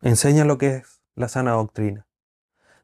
Enseña 0.00 0.46
lo 0.46 0.56
que 0.56 0.76
es 0.76 1.02
la 1.14 1.28
sana 1.28 1.50
doctrina. 1.52 2.06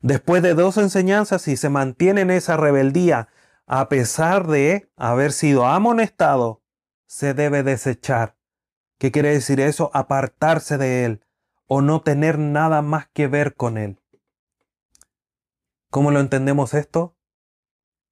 Después 0.03 0.43
de 0.43 0.53
dos 0.53 0.77
enseñanzas, 0.77 1.41
si 1.41 1.57
se 1.57 1.71
mantiene 1.71 2.21
en 2.21 2.31
esa 2.31 2.59
rebeldía, 2.59 3.29
a 3.67 3.89
pesar 3.89 4.47
de 4.47 4.93
haber 4.95 5.33
sido 5.33 5.65
amonestado 5.65 6.63
se 7.07 7.33
debe 7.33 7.63
desechar. 7.63 8.37
¿Qué 8.99 9.11
quiere 9.11 9.31
decir 9.31 9.59
eso? 9.59 9.91
Apartarse 9.95 10.77
de 10.77 11.07
él 11.07 11.25
o 11.67 11.81
no 11.81 12.03
tener 12.03 12.39
nada 12.39 12.83
más 12.83 13.09
que 13.09 13.27
ver 13.27 13.55
con 13.55 13.79
él. 13.79 14.03
¿Cómo 15.91 16.11
lo 16.11 16.21
entendemos 16.21 16.75
esto? 16.75 17.17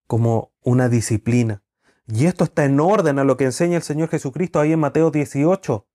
Como 0.07 0.55
una 0.63 0.89
disciplina. 0.89 1.66
Y 2.09 2.27
esto 2.27 2.45
está 2.45 2.65
en 2.65 2.79
orden 2.79 3.19
a 3.19 3.25
lo 3.25 3.37
que 3.37 3.45
enseña 3.45 3.77
el 3.77 3.83
Señor 3.83 4.09
Jesucristo 4.09 4.61
ahí 4.61 4.73
en 4.73 4.81
Mateo 4.81 5.11
18. 5.11 5.87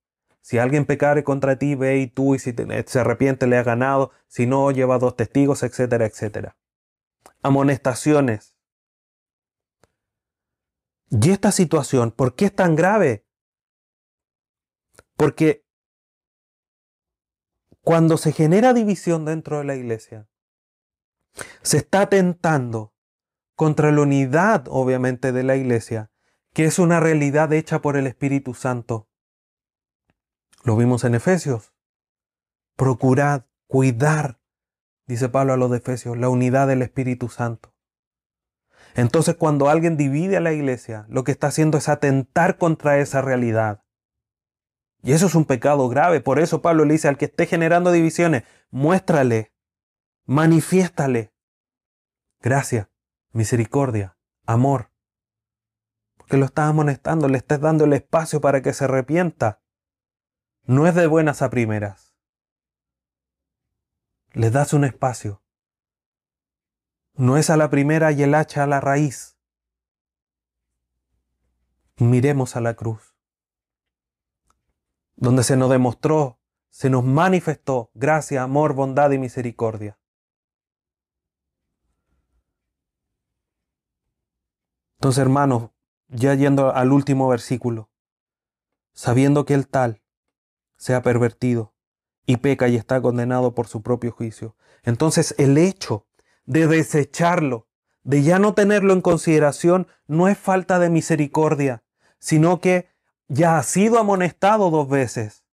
Si 0.42 0.58
alguien 0.58 0.86
pecare 0.86 1.24
contra 1.24 1.58
ti, 1.58 1.76
ve 1.76 2.00
y 2.00 2.08
tú, 2.08 2.36
y 2.36 2.40
si 2.40 2.54
se 2.86 3.00
arrepiente, 3.00 3.48
le 3.48 3.58
has 3.58 3.66
ganado. 3.66 4.12
Si 4.28 4.46
no, 4.46 4.72
lleva 4.72 4.98
dos 4.98 5.16
testigos, 5.16 5.64
etcétera, 5.64 6.06
etcétera. 6.06 6.58
Amonestaciones. 7.42 8.56
Y 11.10 11.30
esta 11.30 11.52
situación, 11.52 12.12
¿por 12.12 12.36
qué 12.36 12.46
es 12.46 12.56
tan 12.56 12.76
grave? 12.76 13.26
Porque 15.16 15.66
cuando 17.82 18.18
se 18.18 18.32
genera 18.32 18.74
división 18.74 19.26
dentro 19.26 19.60
de 19.60 19.66
la 19.66 19.76
iglesia, 19.76 20.28
se 21.62 21.78
está 21.78 22.02
atentando 22.02 22.91
contra 23.62 23.92
la 23.92 24.02
unidad, 24.02 24.64
obviamente, 24.72 25.32
de 25.32 25.44
la 25.44 25.56
iglesia, 25.56 26.10
que 26.52 26.66
es 26.66 26.80
una 26.80 27.00
realidad 27.00 27.54
hecha 27.54 27.80
por 27.80 27.96
el 27.96 28.08
Espíritu 28.08 28.56
Santo. 28.56 29.08
Lo 30.64 30.76
vimos 30.76 31.04
en 31.04 31.14
Efesios. 31.14 31.72
Procurad, 32.76 33.44
cuidar, 33.68 34.40
dice 35.06 35.30
Pablo 35.30 35.54
a 35.54 35.58
los 35.58 35.70
de 35.70 35.78
Efesios, 35.78 36.18
la 36.18 36.30
unidad 36.30 36.70
del 36.70 36.82
Espíritu 36.82 37.30
Santo. 37.30 37.76
Entonces 38.96 39.36
cuando 39.36 39.70
alguien 39.70 39.96
divide 39.96 40.38
a 40.38 40.42
la 40.42 40.54
iglesia, 40.54 41.06
lo 41.08 41.24
que 41.24 41.32
está 41.32 41.46
haciendo 41.46 41.78
es 41.78 41.88
atentar 41.88 42.58
contra 42.58 42.98
esa 42.98 43.22
realidad. 43.22 43.84
Y 45.04 45.12
eso 45.12 45.28
es 45.28 45.36
un 45.36 45.46
pecado 45.46 45.88
grave. 45.88 46.20
Por 46.20 46.40
eso 46.40 46.64
Pablo 46.64 46.84
le 46.84 46.94
dice 46.94 47.10
al 47.10 47.18
que 47.20 47.26
esté 47.26 47.46
generando 47.46 47.92
divisiones, 47.92 48.42
muéstrale, 48.72 49.54
manifiéstale 50.26 51.32
gracia, 52.42 52.91
misericordia, 53.32 54.18
amor. 54.46 54.92
Porque 56.18 56.38
lo 56.38 56.46
estás 56.46 56.70
amonestando, 56.70 57.28
le 57.28 57.38
estás 57.38 57.60
dando 57.60 57.86
el 57.86 57.94
espacio 57.94 58.42
para 58.42 58.62
que 58.62 58.74
se 58.74 58.86
arrepienta. 58.86 59.62
No 60.64 60.88
es 60.88 60.96
de 60.96 61.08
buenas 61.08 61.42
a 61.42 61.50
primeras. 61.50 62.16
Le 64.34 64.50
das 64.50 64.74
un 64.74 64.86
espacio. 64.86 65.44
No 67.14 67.38
es 67.38 67.50
a 67.50 67.58
la 67.58 67.70
primera 67.70 68.12
y 68.12 68.24
el 68.24 68.34
hacha 68.34 68.64
a 68.64 68.68
la 68.68 68.80
raíz. 68.80 69.38
Miremos 71.98 72.56
a 72.56 72.62
la 72.62 72.74
cruz, 72.74 73.16
donde 75.16 75.44
se 75.44 75.56
nos 75.56 75.70
demostró, 75.70 76.40
se 76.70 76.90
nos 76.90 77.04
manifestó 77.04 77.92
gracia, 77.94 78.42
amor, 78.42 78.74
bondad 78.74 79.12
y 79.12 79.20
misericordia. 79.20 80.01
Entonces, 85.02 85.24
hermanos, 85.24 85.72
ya 86.10 86.36
yendo 86.36 86.76
al 86.76 86.92
último 86.92 87.28
versículo, 87.28 87.90
sabiendo 88.94 89.46
que 89.46 89.56
el 89.56 89.68
tal 89.68 90.04
se 90.78 90.94
ha 90.94 91.02
pervertido 91.02 91.74
y 92.28 92.38
peca 92.38 92.68
y 92.68 92.76
está 92.76 93.02
condenado 93.02 93.56
por 93.56 93.66
su 93.66 93.82
propio 93.82 94.12
juicio. 94.12 94.56
Entonces, 94.84 95.34
el 95.40 95.58
hecho 95.58 96.06
de 96.46 96.68
desecharlo, 96.68 97.68
de 98.04 98.22
ya 98.22 98.38
no 98.38 98.54
tenerlo 98.54 98.94
en 98.94 99.02
consideración, 99.02 99.88
no 100.06 100.28
es 100.28 100.38
falta 100.38 100.78
de 100.78 100.92
misericordia, 100.92 101.82
sino 102.20 102.62
que 102.62 102.88
ya 103.28 103.58
ha 103.58 103.64
sido 103.64 103.98
amonestado 103.98 104.70
dos 104.70 104.88
veces, 104.88 105.44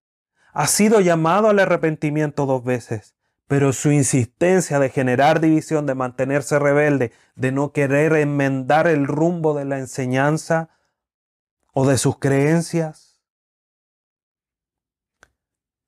ha 0.53 0.67
sido 0.67 1.01
llamado 1.01 1.49
al 1.49 1.59
arrepentimiento 1.59 2.45
dos 2.45 2.65
veces, 2.65 3.15
pero 3.49 3.73
su 3.73 3.91
insistencia 3.91 4.79
de 4.79 4.91
generar 4.91 5.41
división, 5.41 5.87
de 5.87 5.95
mantenerse 5.95 6.59
rebelde, 6.59 7.13
de 7.35 7.51
no 7.51 7.73
querer 7.73 8.13
enmendar 8.13 8.87
el 8.87 9.07
rumbo 9.07 9.55
de 9.55 9.65
la 9.65 9.79
enseñanza 9.79 10.69
o 11.73 11.87
de 11.87 11.97
sus 11.97 12.19
creencias, 12.19 13.23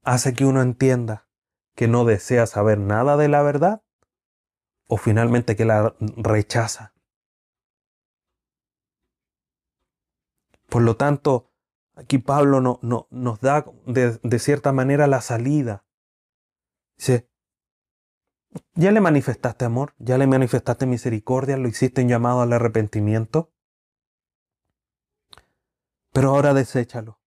hace 0.03 0.33
que 0.33 0.47
uno 0.47 0.63
entienda 0.63 1.29
que 1.75 1.87
no 1.87 2.07
desea 2.07 2.47
saber 2.47 2.79
nada 2.79 3.19
de 3.19 3.29
la 3.29 3.43
verdad 3.43 3.83
o 4.87 4.97
finalmente 4.97 5.55
que 5.55 5.67
la 5.67 5.95
rechaza. 6.17 6.95
Por 10.71 10.81
lo 10.81 10.97
tanto, 10.97 11.51
aquí 11.95 12.17
Pablo 12.17 12.63
no, 12.63 12.79
no, 12.81 13.07
nos 13.11 13.41
da 13.41 13.67
de, 13.87 14.19
de 14.23 14.39
cierta 14.39 14.73
manera 14.73 15.07
la 15.07 15.21
salida. 15.21 15.85
Dice, 16.97 17.30
¿Ya 18.75 18.91
le 18.91 19.01
manifestaste 19.01 19.65
amor? 19.65 19.95
¿Ya 19.99 20.19
le 20.19 20.27
manifestaste 20.27 20.87
misericordia? 20.87 21.57
¿Lo 21.57 21.69
hiciste 21.69 22.01
en 22.01 22.09
llamado 22.09 22.41
al 22.41 22.53
arrepentimiento? 22.53 23.53
Pero 26.13 26.31
ahora 26.31 26.55
deséchalo, 26.55 27.21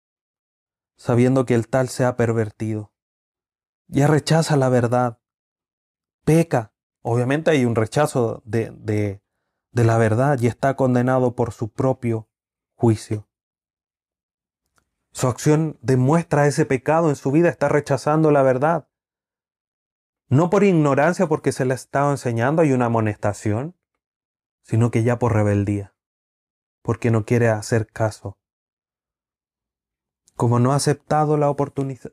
sabiendo 0.98 1.46
que 1.46 1.54
el 1.54 1.70
tal 1.70 1.88
se 1.88 2.04
ha 2.04 2.18
pervertido. 2.18 2.92
Ya 3.88 4.08
rechaza 4.08 4.58
la 4.58 4.70
verdad. 4.70 5.20
Peca. 6.26 6.74
Obviamente 7.02 7.52
hay 7.52 7.66
un 7.66 7.76
rechazo 7.76 8.42
de, 8.46 8.72
de, 8.72 9.22
de 9.72 9.84
la 9.84 9.98
verdad 9.98 10.40
y 10.40 10.48
está 10.48 10.76
condenado 10.76 11.36
por 11.36 11.54
su 11.54 11.72
propio 11.72 12.30
juicio. 12.76 13.28
Su 15.12 15.28
acción 15.28 15.78
demuestra 15.82 16.48
ese 16.48 16.66
pecado 16.66 17.10
en 17.10 17.16
su 17.16 17.32
vida, 17.32 17.50
está 17.50 17.70
rechazando 17.70 18.32
la 18.32 18.42
verdad. 18.42 18.88
No 20.34 20.50
por 20.50 20.64
ignorancia 20.64 21.28
porque 21.28 21.52
se 21.52 21.64
le 21.64 21.74
ha 21.74 21.76
estado 21.76 22.10
enseñando, 22.10 22.64
hay 22.64 22.72
una 22.72 22.88
amonestación, 22.88 23.76
sino 24.64 24.90
que 24.90 25.04
ya 25.04 25.20
por 25.20 25.34
rebeldía, 25.34 25.94
porque 26.82 27.12
no 27.12 27.24
quiere 27.24 27.50
hacer 27.50 27.86
caso. 27.86 28.40
Como 30.36 30.58
no 30.58 30.74
ha 30.74 30.78
aceptado 30.78 31.38
la 31.38 31.56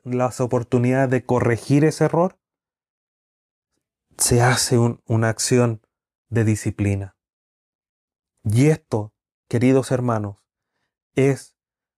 las 0.03 0.39
oportunidades 0.39 1.09
de 1.09 1.25
corregir 1.25 1.83
ese 1.83 2.05
error, 2.05 2.37
se 4.19 4.43
hace 4.43 4.77
una 4.77 5.29
acción 5.29 5.81
de 6.29 6.43
disciplina. 6.43 7.17
Y 8.43 8.67
esto, 8.67 9.15
queridos 9.47 9.89
hermanos, 9.89 10.45
es, 11.15 11.55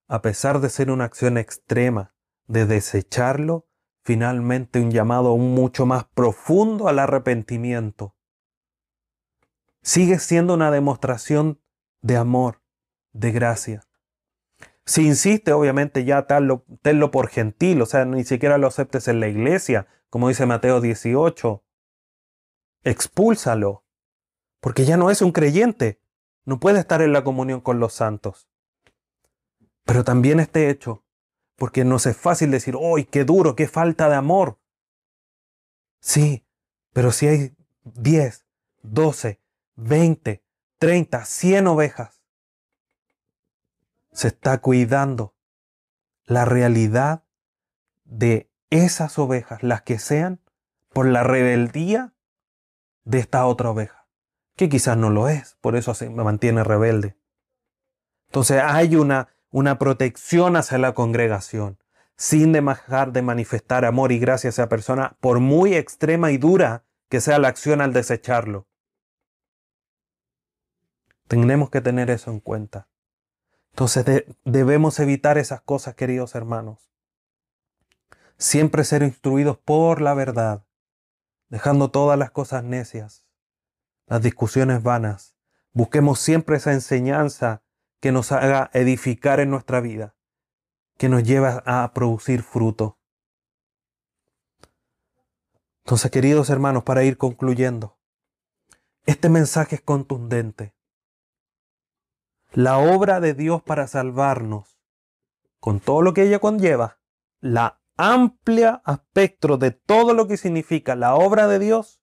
a 0.07 0.21
pesar 0.21 0.61
de 0.61 0.69
ser 0.69 0.89
una 0.89 1.03
acción 1.03 1.37
extrema, 1.37 2.15
de 2.47 2.65
desecharlo, 2.65 3.67
finalmente 4.03 4.79
un 4.79 4.91
llamado 4.91 5.35
mucho 5.37 5.85
más 5.85 6.05
profundo 6.05 6.87
al 6.87 6.99
arrepentimiento. 6.99 8.15
Sigue 9.81 10.19
siendo 10.19 10.53
una 10.53 10.71
demostración 10.71 11.59
de 12.01 12.17
amor, 12.17 12.61
de 13.13 13.31
gracia. 13.31 13.87
Si 14.85 15.05
insiste, 15.05 15.53
obviamente 15.53 16.03
ya 16.03 16.27
tal 16.27 16.63
tenlo 16.81 17.11
por 17.11 17.29
gentil, 17.29 17.81
o 17.81 17.85
sea, 17.85 18.03
ni 18.05 18.25
siquiera 18.25 18.57
lo 18.57 18.67
aceptes 18.67 19.07
en 19.07 19.21
la 19.21 19.27
iglesia, 19.27 19.87
como 20.09 20.27
dice 20.27 20.45
Mateo 20.45 20.81
18. 20.81 21.63
Expúlsalo, 22.83 23.85
porque 24.59 24.83
ya 24.83 24.97
no 24.97 25.09
es 25.09 25.21
un 25.21 25.31
creyente, 25.31 26.01
no 26.45 26.59
puede 26.59 26.79
estar 26.79 27.01
en 27.01 27.13
la 27.13 27.23
comunión 27.23 27.61
con 27.61 27.79
los 27.79 27.93
santos. 27.93 28.49
Pero 29.85 30.03
también 30.03 30.41
este 30.41 30.69
hecho 30.69 31.02
porque 31.63 31.85
nos 31.85 32.05
es 32.07 32.17
fácil 32.17 32.51
decir, 32.51 32.75
¡ay, 32.77 33.05
qué 33.05 33.23
duro, 33.23 33.55
qué 33.55 33.69
falta 33.69 34.09
de 34.09 34.15
amor! 34.15 34.59
Sí, 36.01 36.45
pero 36.91 37.13
si 37.13 37.25
hay 37.29 37.55
10, 37.85 38.45
12, 38.81 39.39
20, 39.75 40.43
30, 40.77 41.23
100 41.23 41.67
ovejas, 41.67 42.21
se 44.11 44.27
está 44.27 44.57
cuidando 44.57 45.37
la 46.25 46.43
realidad 46.43 47.23
de 48.03 48.51
esas 48.69 49.17
ovejas, 49.17 49.63
las 49.63 49.83
que 49.83 49.99
sean, 49.99 50.41
por 50.89 51.05
la 51.05 51.23
rebeldía 51.23 52.13
de 53.05 53.19
esta 53.19 53.45
otra 53.45 53.69
oveja, 53.69 54.05
que 54.57 54.67
quizás 54.67 54.97
no 54.97 55.09
lo 55.09 55.29
es, 55.29 55.55
por 55.61 55.77
eso 55.77 55.93
se 55.93 56.09
mantiene 56.09 56.65
rebelde. 56.65 57.17
Entonces 58.25 58.61
hay 58.61 58.97
una 58.97 59.29
una 59.53 59.77
protección 59.77 60.55
hacia 60.55 60.79
la 60.79 60.95
congregación, 60.95 61.77
sin 62.17 62.53
dejar 62.53 63.11
de 63.11 63.21
manifestar 63.21 63.85
amor 63.85 64.11
y 64.11 64.17
gracia 64.17 64.47
a 64.47 64.49
esa 64.49 64.67
persona, 64.67 65.15
por 65.21 65.39
muy 65.39 65.75
extrema 65.75 66.31
y 66.31 66.39
dura 66.39 66.85
que 67.07 67.21
sea 67.21 67.37
la 67.37 67.49
acción 67.49 67.79
al 67.79 67.93
desecharlo. 67.93 68.67
Tenemos 71.27 71.69
que 71.69 71.81
tener 71.81 72.09
eso 72.09 72.31
en 72.31 72.39
cuenta. 72.39 72.87
Entonces 73.69 74.25
debemos 74.43 74.99
evitar 74.99 75.37
esas 75.37 75.61
cosas, 75.61 75.93
queridos 75.93 76.33
hermanos. 76.33 76.91
Siempre 78.39 78.83
ser 78.83 79.03
instruidos 79.03 79.59
por 79.59 80.01
la 80.01 80.15
verdad, 80.15 80.65
dejando 81.49 81.91
todas 81.91 82.17
las 82.17 82.31
cosas 82.31 82.63
necias, 82.63 83.23
las 84.07 84.23
discusiones 84.23 84.81
vanas. 84.81 85.37
Busquemos 85.73 86.19
siempre 86.19 86.57
esa 86.57 86.73
enseñanza 86.73 87.62
que 88.03 88.11
nos 88.11 88.33
haga 88.33 88.69
edificar 88.73 89.39
en 89.39 89.49
nuestra 89.49 89.79
vida, 89.79 90.13
que 90.97 91.07
nos 91.07 91.23
lleve 91.23 91.61
a 91.65 91.89
producir 91.93 92.43
fruto. 92.43 92.99
Entonces, 95.85 96.11
queridos 96.11 96.49
hermanos, 96.49 96.83
para 96.83 97.05
ir 97.05 97.17
concluyendo, 97.17 97.97
este 99.05 99.29
mensaje 99.29 99.75
es 99.75 99.81
contundente. 99.81 100.75
La 102.51 102.77
obra 102.77 103.21
de 103.21 103.35
Dios 103.35 103.63
para 103.63 103.87
salvarnos, 103.87 104.81
con 105.61 105.79
todo 105.79 106.01
lo 106.01 106.13
que 106.13 106.23
ella 106.23 106.39
conlleva, 106.39 106.99
la 107.39 107.79
amplia 107.95 108.81
espectro 108.85 109.55
de 109.57 109.71
todo 109.71 110.13
lo 110.13 110.27
que 110.27 110.35
significa 110.35 110.97
la 110.97 111.15
obra 111.15 111.47
de 111.47 111.59
Dios, 111.59 112.01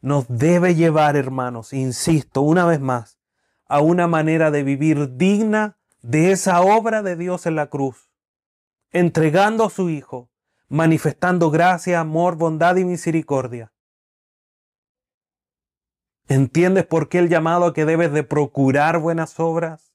nos 0.00 0.28
debe 0.28 0.76
llevar, 0.76 1.16
hermanos, 1.16 1.72
insisto 1.72 2.42
una 2.42 2.64
vez 2.64 2.78
más, 2.78 3.15
a 3.66 3.80
una 3.80 4.06
manera 4.06 4.50
de 4.50 4.62
vivir 4.62 5.16
digna 5.16 5.78
de 6.02 6.30
esa 6.30 6.60
obra 6.60 7.02
de 7.02 7.16
Dios 7.16 7.46
en 7.46 7.56
la 7.56 7.68
cruz, 7.68 8.10
entregando 8.90 9.64
a 9.64 9.70
su 9.70 9.90
Hijo, 9.90 10.30
manifestando 10.68 11.50
gracia, 11.50 12.00
amor, 12.00 12.36
bondad 12.36 12.76
y 12.76 12.84
misericordia. 12.84 13.72
¿Entiendes 16.28 16.86
por 16.86 17.08
qué 17.08 17.18
el 17.18 17.28
llamado 17.28 17.66
a 17.66 17.74
que 17.74 17.84
debes 17.84 18.12
de 18.12 18.24
procurar 18.24 18.98
buenas 18.98 19.38
obras? 19.38 19.92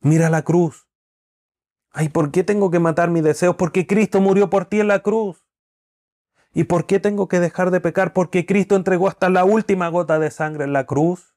Mira 0.00 0.28
la 0.28 0.42
cruz. 0.42 0.88
Ay, 1.90 2.08
¿por 2.08 2.30
qué 2.30 2.44
tengo 2.44 2.70
que 2.70 2.80
matar 2.80 3.10
mis 3.10 3.22
deseos? 3.22 3.56
Porque 3.56 3.86
Cristo 3.86 4.20
murió 4.20 4.50
por 4.50 4.66
ti 4.66 4.80
en 4.80 4.88
la 4.88 5.00
cruz. 5.00 5.44
¿Y 6.52 6.64
por 6.64 6.86
qué 6.86 6.98
tengo 6.98 7.28
que 7.28 7.40
dejar 7.40 7.70
de 7.70 7.80
pecar? 7.80 8.12
Porque 8.12 8.46
Cristo 8.46 8.74
entregó 8.74 9.08
hasta 9.08 9.28
la 9.28 9.44
última 9.44 9.88
gota 9.88 10.18
de 10.18 10.30
sangre 10.30 10.64
en 10.64 10.72
la 10.72 10.86
cruz. 10.86 11.36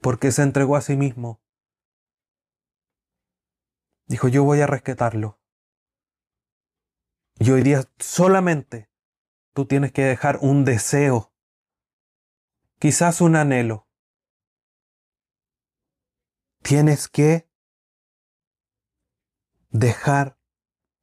Porque 0.00 0.32
se 0.32 0.42
entregó 0.42 0.76
a 0.76 0.80
sí 0.80 0.96
mismo. 0.96 1.40
Dijo, 4.06 4.28
yo 4.28 4.44
voy 4.44 4.60
a 4.60 4.66
rescatarlo. 4.66 5.38
Y 7.38 7.50
hoy 7.50 7.62
día 7.62 7.82
solamente 7.98 8.90
tú 9.52 9.66
tienes 9.66 9.92
que 9.92 10.02
dejar 10.02 10.38
un 10.40 10.64
deseo, 10.64 11.32
quizás 12.78 13.20
un 13.20 13.36
anhelo. 13.36 13.86
Tienes 16.62 17.08
que 17.08 17.48
dejar 19.70 20.38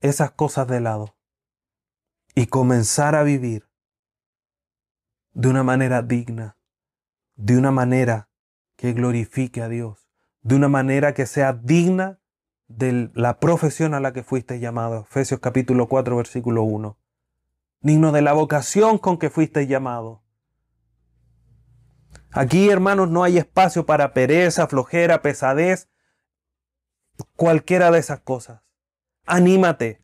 esas 0.01 0.31
cosas 0.31 0.67
de 0.67 0.81
lado 0.81 1.17
y 2.35 2.47
comenzar 2.47 3.15
a 3.15 3.23
vivir 3.23 3.69
de 5.33 5.47
una 5.49 5.63
manera 5.63 6.01
digna, 6.01 6.57
de 7.35 7.57
una 7.57 7.71
manera 7.71 8.29
que 8.75 8.93
glorifique 8.93 9.61
a 9.61 9.69
Dios, 9.69 10.09
de 10.41 10.55
una 10.55 10.69
manera 10.69 11.13
que 11.13 11.25
sea 11.25 11.53
digna 11.53 12.19
de 12.67 13.09
la 13.13 13.39
profesión 13.39 13.93
a 13.93 13.99
la 13.99 14.13
que 14.13 14.23
fuiste 14.23 14.59
llamado. 14.59 15.01
Efesios 15.01 15.39
capítulo 15.39 15.87
4, 15.87 16.15
versículo 16.17 16.63
1. 16.63 16.97
Digno 17.81 18.11
de 18.11 18.21
la 18.21 18.33
vocación 18.33 18.97
con 18.97 19.17
que 19.17 19.29
fuiste 19.29 19.67
llamado. 19.67 20.23
Aquí, 22.31 22.69
hermanos, 22.69 23.09
no 23.09 23.23
hay 23.23 23.37
espacio 23.37 23.85
para 23.85 24.13
pereza, 24.13 24.67
flojera, 24.67 25.21
pesadez, 25.21 25.89
cualquiera 27.35 27.91
de 27.91 27.99
esas 27.99 28.19
cosas. 28.19 28.61
Anímate, 29.25 30.03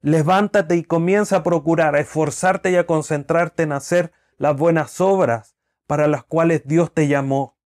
levántate 0.00 0.76
y 0.76 0.84
comienza 0.84 1.36
a 1.36 1.42
procurar, 1.42 1.94
a 1.94 2.00
esforzarte 2.00 2.70
y 2.72 2.76
a 2.76 2.86
concentrarte 2.86 3.62
en 3.62 3.72
hacer 3.72 4.12
las 4.36 4.56
buenas 4.56 5.00
obras 5.00 5.56
para 5.86 6.08
las 6.08 6.24
cuales 6.24 6.62
Dios 6.66 6.92
te 6.92 7.08
llamó, 7.08 7.56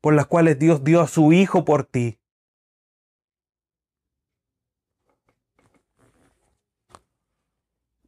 por 0.00 0.14
las 0.14 0.26
cuales 0.26 0.58
Dios 0.58 0.84
dio 0.84 1.00
a 1.00 1.08
su 1.08 1.32
Hijo 1.32 1.64
por 1.64 1.84
ti. 1.84 2.18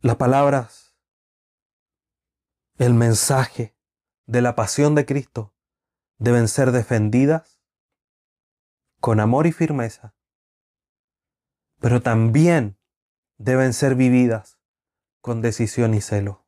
Las 0.01 0.17
palabras, 0.17 0.97
el 2.79 2.95
mensaje 2.95 3.77
de 4.27 4.43
la 4.43 4.57
pasión 4.57 4.95
de 4.95 5.07
Cristo 5.07 5.55
deben 6.19 6.49
ser 6.49 6.73
defendidas 6.73 7.61
con 9.01 9.21
amor 9.21 9.47
y 9.47 9.53
firmeza 9.53 10.15
pero 11.83 12.01
también 12.01 12.79
deben 13.39 13.73
ser 13.73 13.97
vividas 13.97 14.61
con 15.21 15.43
decisión 15.43 15.95
y 15.95 16.01
celo. 16.01 16.47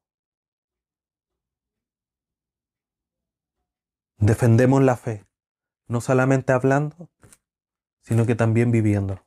Defendemos 4.18 4.80
la 4.80 4.96
fe, 4.96 5.26
no 5.86 6.00
solamente 6.00 6.52
hablando, 6.52 7.10
sino 8.02 8.26
que 8.26 8.34
también 8.34 8.70
viviendo. 8.70 9.20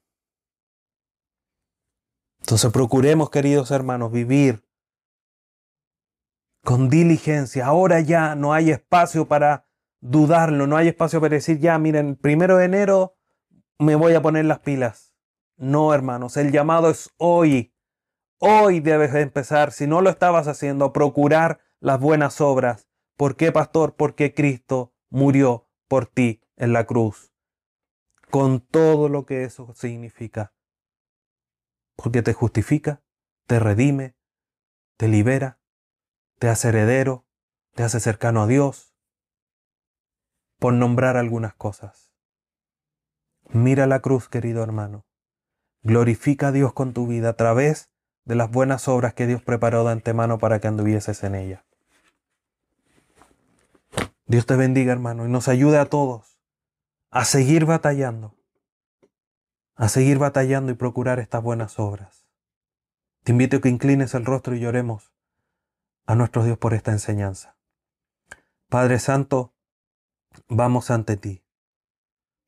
Entonces 2.40 2.72
procuremos, 2.72 3.30
queridos 3.30 3.72
hermanos, 3.72 4.12
vivir 4.12 4.64
con 6.64 6.90
diligencia. 6.90 7.66
Ahora 7.66 8.00
ya 8.00 8.36
no 8.36 8.54
hay 8.54 8.72
espacio 8.72 9.28
para 9.28 9.68
dudarlo, 10.00 10.68
no 10.68 10.78
hay 10.78 10.90
espacio 10.90 11.20
para 11.20 11.36
decir, 11.36 11.60
ya, 11.60 11.78
miren, 11.78 12.16
primero 12.16 12.58
de 12.58 12.66
enero 12.66 13.16
me 13.80 13.96
voy 13.96 14.14
a 14.14 14.22
poner 14.22 14.46
las 14.46 14.60
pilas. 14.60 15.14
No, 15.58 15.94
hermanos, 15.94 16.38
el 16.38 16.52
llamado 16.52 16.90
es 16.90 17.10
hoy. 17.18 17.74
Hoy 18.40 18.80
debes 18.80 19.14
empezar, 19.16 19.72
si 19.72 19.88
no 19.88 20.02
lo 20.02 20.10
estabas 20.10 20.48
haciendo, 20.48 20.86
a 20.86 20.94
procurar 20.94 21.60
las 21.80 22.00
buenas 22.00 22.40
obras. 22.40 22.88
¿Por 23.18 23.36
qué, 23.36 23.52
pastor? 23.52 23.96
Porque 23.96 24.34
Cristo 24.34 24.94
murió 25.10 25.68
por 25.88 26.06
ti 26.06 26.42
en 26.58 26.74
la 26.74 26.86
cruz. 26.86 27.32
Con 28.30 28.60
todo 28.60 29.08
lo 29.08 29.26
que 29.26 29.46
eso 29.46 29.74
significa. 29.76 30.54
Porque 31.96 32.22
te 32.22 32.34
justifica, 32.34 33.02
te 33.46 33.60
redime, 33.60 34.16
te 34.98 35.08
libera, 35.08 35.60
te 36.38 36.50
hace 36.50 36.70
heredero, 36.70 37.26
te 37.74 37.84
hace 37.84 38.00
cercano 38.00 38.44
a 38.44 38.48
Dios. 38.48 38.94
Por 40.60 40.74
nombrar 40.74 41.16
algunas 41.16 41.54
cosas. 41.54 42.12
Mira 43.50 43.88
la 43.88 44.02
cruz, 44.02 44.28
querido 44.28 44.64
hermano. 44.64 45.06
Glorifica 45.84 46.48
a 46.48 46.52
Dios 46.52 46.74
con 46.74 46.94
tu 46.94 47.08
vida 47.08 47.30
a 47.30 47.36
través 47.36 47.92
de 48.26 48.36
las 48.36 48.52
buenas 48.52 48.88
obras 48.90 49.14
que 49.14 49.28
Dios 49.28 49.42
preparó 49.42 49.86
de 49.86 49.92
antemano 49.92 50.38
para 50.38 50.60
que 50.60 50.68
anduvieses 50.68 51.24
en 51.24 51.36
ella. 51.36 51.66
Dios 54.26 54.46
te 54.46 54.58
bendiga, 54.58 54.92
hermano, 54.92 55.26
y 55.26 55.30
nos 55.30 55.48
ayude 55.48 55.78
a 55.78 55.86
todos 55.86 56.37
a 57.18 57.26
seguir 57.26 57.66
batallando, 57.66 58.36
a 59.74 59.90
seguir 59.90 60.20
batallando 60.20 60.72
y 60.72 60.76
procurar 60.76 61.18
estas 61.18 61.42
buenas 61.42 61.80
obras. 61.80 62.28
Te 63.24 63.32
invito 63.32 63.58
a 63.58 63.62
que 63.62 63.70
inclines 63.70 64.14
el 64.14 64.24
rostro 64.24 64.54
y 64.54 64.60
lloremos 64.60 65.12
a 66.06 66.14
nuestro 66.14 66.44
Dios 66.44 66.60
por 66.60 66.76
esta 66.76 66.92
enseñanza. 66.92 67.58
Padre 68.70 69.00
Santo, 69.00 69.56
vamos 70.48 70.92
ante 70.92 71.18
ti, 71.18 71.44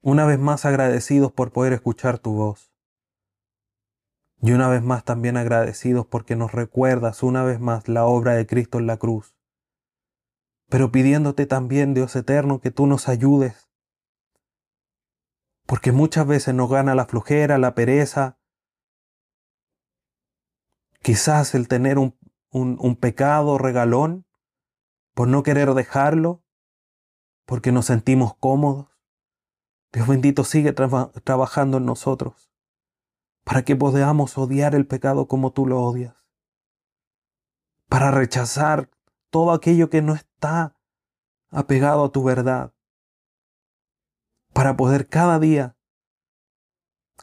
una 0.01 0.27
vez 0.27 0.37
más 0.37 0.65
agradecidos 0.65 1.31
por 1.31 1.51
poder 1.51 1.73
escuchar 1.73 2.19
tu 2.19 2.33
voz 2.33 2.71
y 4.39 4.51
una 4.51 4.67
vez 4.67 4.83
más 4.83 5.03
también 5.03 5.35
agradecidos 5.35 6.05
porque 6.05 6.35
nos 6.35 6.51
recuerdas 6.51 7.23
una 7.23 7.41
vez 7.41 7.59
más 7.59 7.87
la 7.87 8.05
obra 8.05 8.35
de 8.35 8.45
Cristo 8.45 8.77
en 8.77 8.85
la 8.85 8.97
cruz. 8.97 9.35
Pero 10.67 10.91
pidiéndote 10.91 11.47
también, 11.47 11.95
Dios 11.95 12.15
eterno, 12.15 12.61
que 12.61 12.69
tú 12.69 12.85
nos 12.85 13.09
ayudes. 13.09 13.68
Porque 15.69 15.91
muchas 15.91 16.25
veces 16.25 16.55
nos 16.55 16.67
gana 16.67 16.95
la 16.95 17.05
flujera, 17.05 17.59
la 17.59 17.75
pereza, 17.75 18.39
quizás 21.03 21.53
el 21.53 21.67
tener 21.67 21.99
un, 21.99 22.17
un, 22.49 22.95
pecado 22.95 23.59
regalón, 23.59 24.25
por 25.13 25.27
no 25.27 25.43
querer 25.43 25.75
dejarlo, 25.75 26.43
porque 27.45 27.71
nos 27.71 27.85
sentimos 27.85 28.35
cómodos. 28.35 28.87
Dios 29.93 30.07
bendito 30.07 30.43
sigue 30.43 30.73
trabajando 30.73 31.77
en 31.77 31.85
nosotros 31.85 32.51
para 33.43 33.61
que 33.61 33.75
podamos 33.75 34.39
odiar 34.39 34.73
el 34.73 34.87
pecado 34.87 35.27
como 35.27 35.53
tú 35.53 35.67
lo 35.67 35.83
odias, 35.83 36.15
para 37.87 38.09
rechazar 38.09 38.89
todo 39.29 39.51
aquello 39.51 39.91
que 39.91 40.01
no 40.01 40.15
está 40.15 40.75
apegado 41.51 42.05
a 42.05 42.11
tu 42.11 42.23
verdad, 42.23 42.73
para 44.59 44.75
poder 44.75 45.07
cada 45.07 45.39
día 45.39 45.77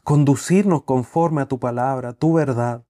conducirnos 0.03 0.85
conforme 0.85 1.43
a 1.43 1.45
tu 1.45 1.59
palabra, 1.59 2.13
tu 2.13 2.33
verdad, 2.33 2.87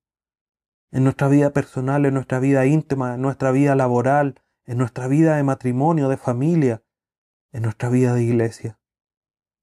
en 0.89 1.03
nuestra 1.03 1.27
vida 1.27 1.51
personal, 1.51 2.05
en 2.05 2.13
nuestra 2.13 2.39
vida 2.39 2.65
íntima, 2.65 3.15
en 3.15 3.21
nuestra 3.21 3.51
vida 3.51 3.75
laboral, 3.75 4.41
en 4.63 4.77
nuestra 4.77 5.09
vida 5.09 5.35
de 5.35 5.43
matrimonio, 5.43 6.07
de 6.07 6.15
familia, 6.15 6.81
en 7.51 7.63
nuestra 7.63 7.89
vida 7.89 8.13
de 8.13 8.23
iglesia. 8.23 8.79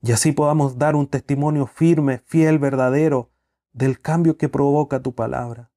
Y 0.03 0.13
así 0.13 0.33
podamos 0.33 0.77
dar 0.77 0.97
un 0.97 1.07
testimonio 1.07 1.67
firme, 1.67 2.19
fiel, 2.19 2.59
verdadero, 2.59 3.33
del 3.73 4.03
cambio 4.03 4.37
que 4.37 4.51
provoca 4.51 5.01
tu 5.01 5.15
palabra. 5.15 5.73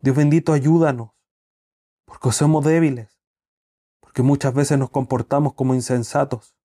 Dios 0.00 0.16
bendito, 0.16 0.54
ayúdanos, 0.54 1.10
porque 2.06 2.32
somos 2.32 2.64
débiles, 2.64 3.20
porque 4.00 4.22
muchas 4.22 4.54
veces 4.54 4.78
nos 4.78 4.88
comportamos 4.88 5.52
como 5.52 5.74
insensatos 5.74 6.57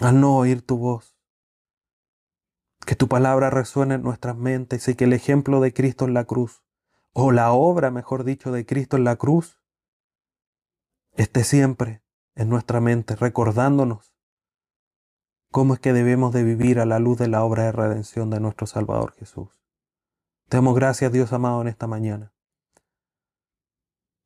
al 0.00 0.20
no 0.20 0.36
oír 0.36 0.62
tu 0.62 0.78
voz. 0.78 1.16
Que 2.86 2.96
tu 2.96 3.08
palabra 3.08 3.50
resuene 3.50 3.94
en 3.94 4.02
nuestras 4.02 4.36
mentes 4.36 4.88
y 4.88 4.94
que 4.94 5.04
el 5.04 5.12
ejemplo 5.12 5.60
de 5.60 5.72
Cristo 5.72 6.04
en 6.04 6.14
la 6.14 6.24
cruz, 6.24 6.62
o 7.12 7.32
la 7.32 7.52
obra, 7.52 7.90
mejor 7.90 8.24
dicho, 8.24 8.52
de 8.52 8.66
Cristo 8.66 8.96
en 8.96 9.04
la 9.04 9.16
cruz, 9.16 9.60
esté 11.12 11.44
siempre 11.44 12.02
en 12.34 12.48
nuestra 12.48 12.80
mente, 12.80 13.16
recordándonos 13.16 14.14
cómo 15.50 15.74
es 15.74 15.80
que 15.80 15.92
debemos 15.92 16.32
de 16.32 16.42
vivir 16.42 16.80
a 16.80 16.86
la 16.86 16.98
luz 16.98 17.16
de 17.18 17.28
la 17.28 17.44
obra 17.44 17.62
de 17.62 17.72
redención 17.72 18.28
de 18.30 18.40
nuestro 18.40 18.66
Salvador 18.66 19.12
Jesús. 19.12 19.62
Te 20.48 20.56
damos 20.56 20.74
gracias, 20.74 21.12
Dios 21.12 21.32
amado, 21.32 21.62
en 21.62 21.68
esta 21.68 21.86
mañana. 21.86 22.34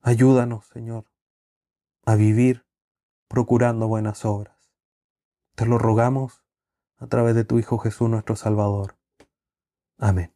Ayúdanos, 0.00 0.66
Señor, 0.66 1.04
a 2.06 2.14
vivir 2.14 2.66
procurando 3.28 3.86
buenas 3.86 4.24
obras. 4.24 4.57
Te 5.58 5.66
lo 5.66 5.76
rogamos 5.76 6.44
a 6.98 7.08
través 7.08 7.34
de 7.34 7.44
tu 7.44 7.58
Hijo 7.58 7.78
Jesús 7.78 8.08
nuestro 8.08 8.36
Salvador. 8.36 8.96
Amén. 9.98 10.32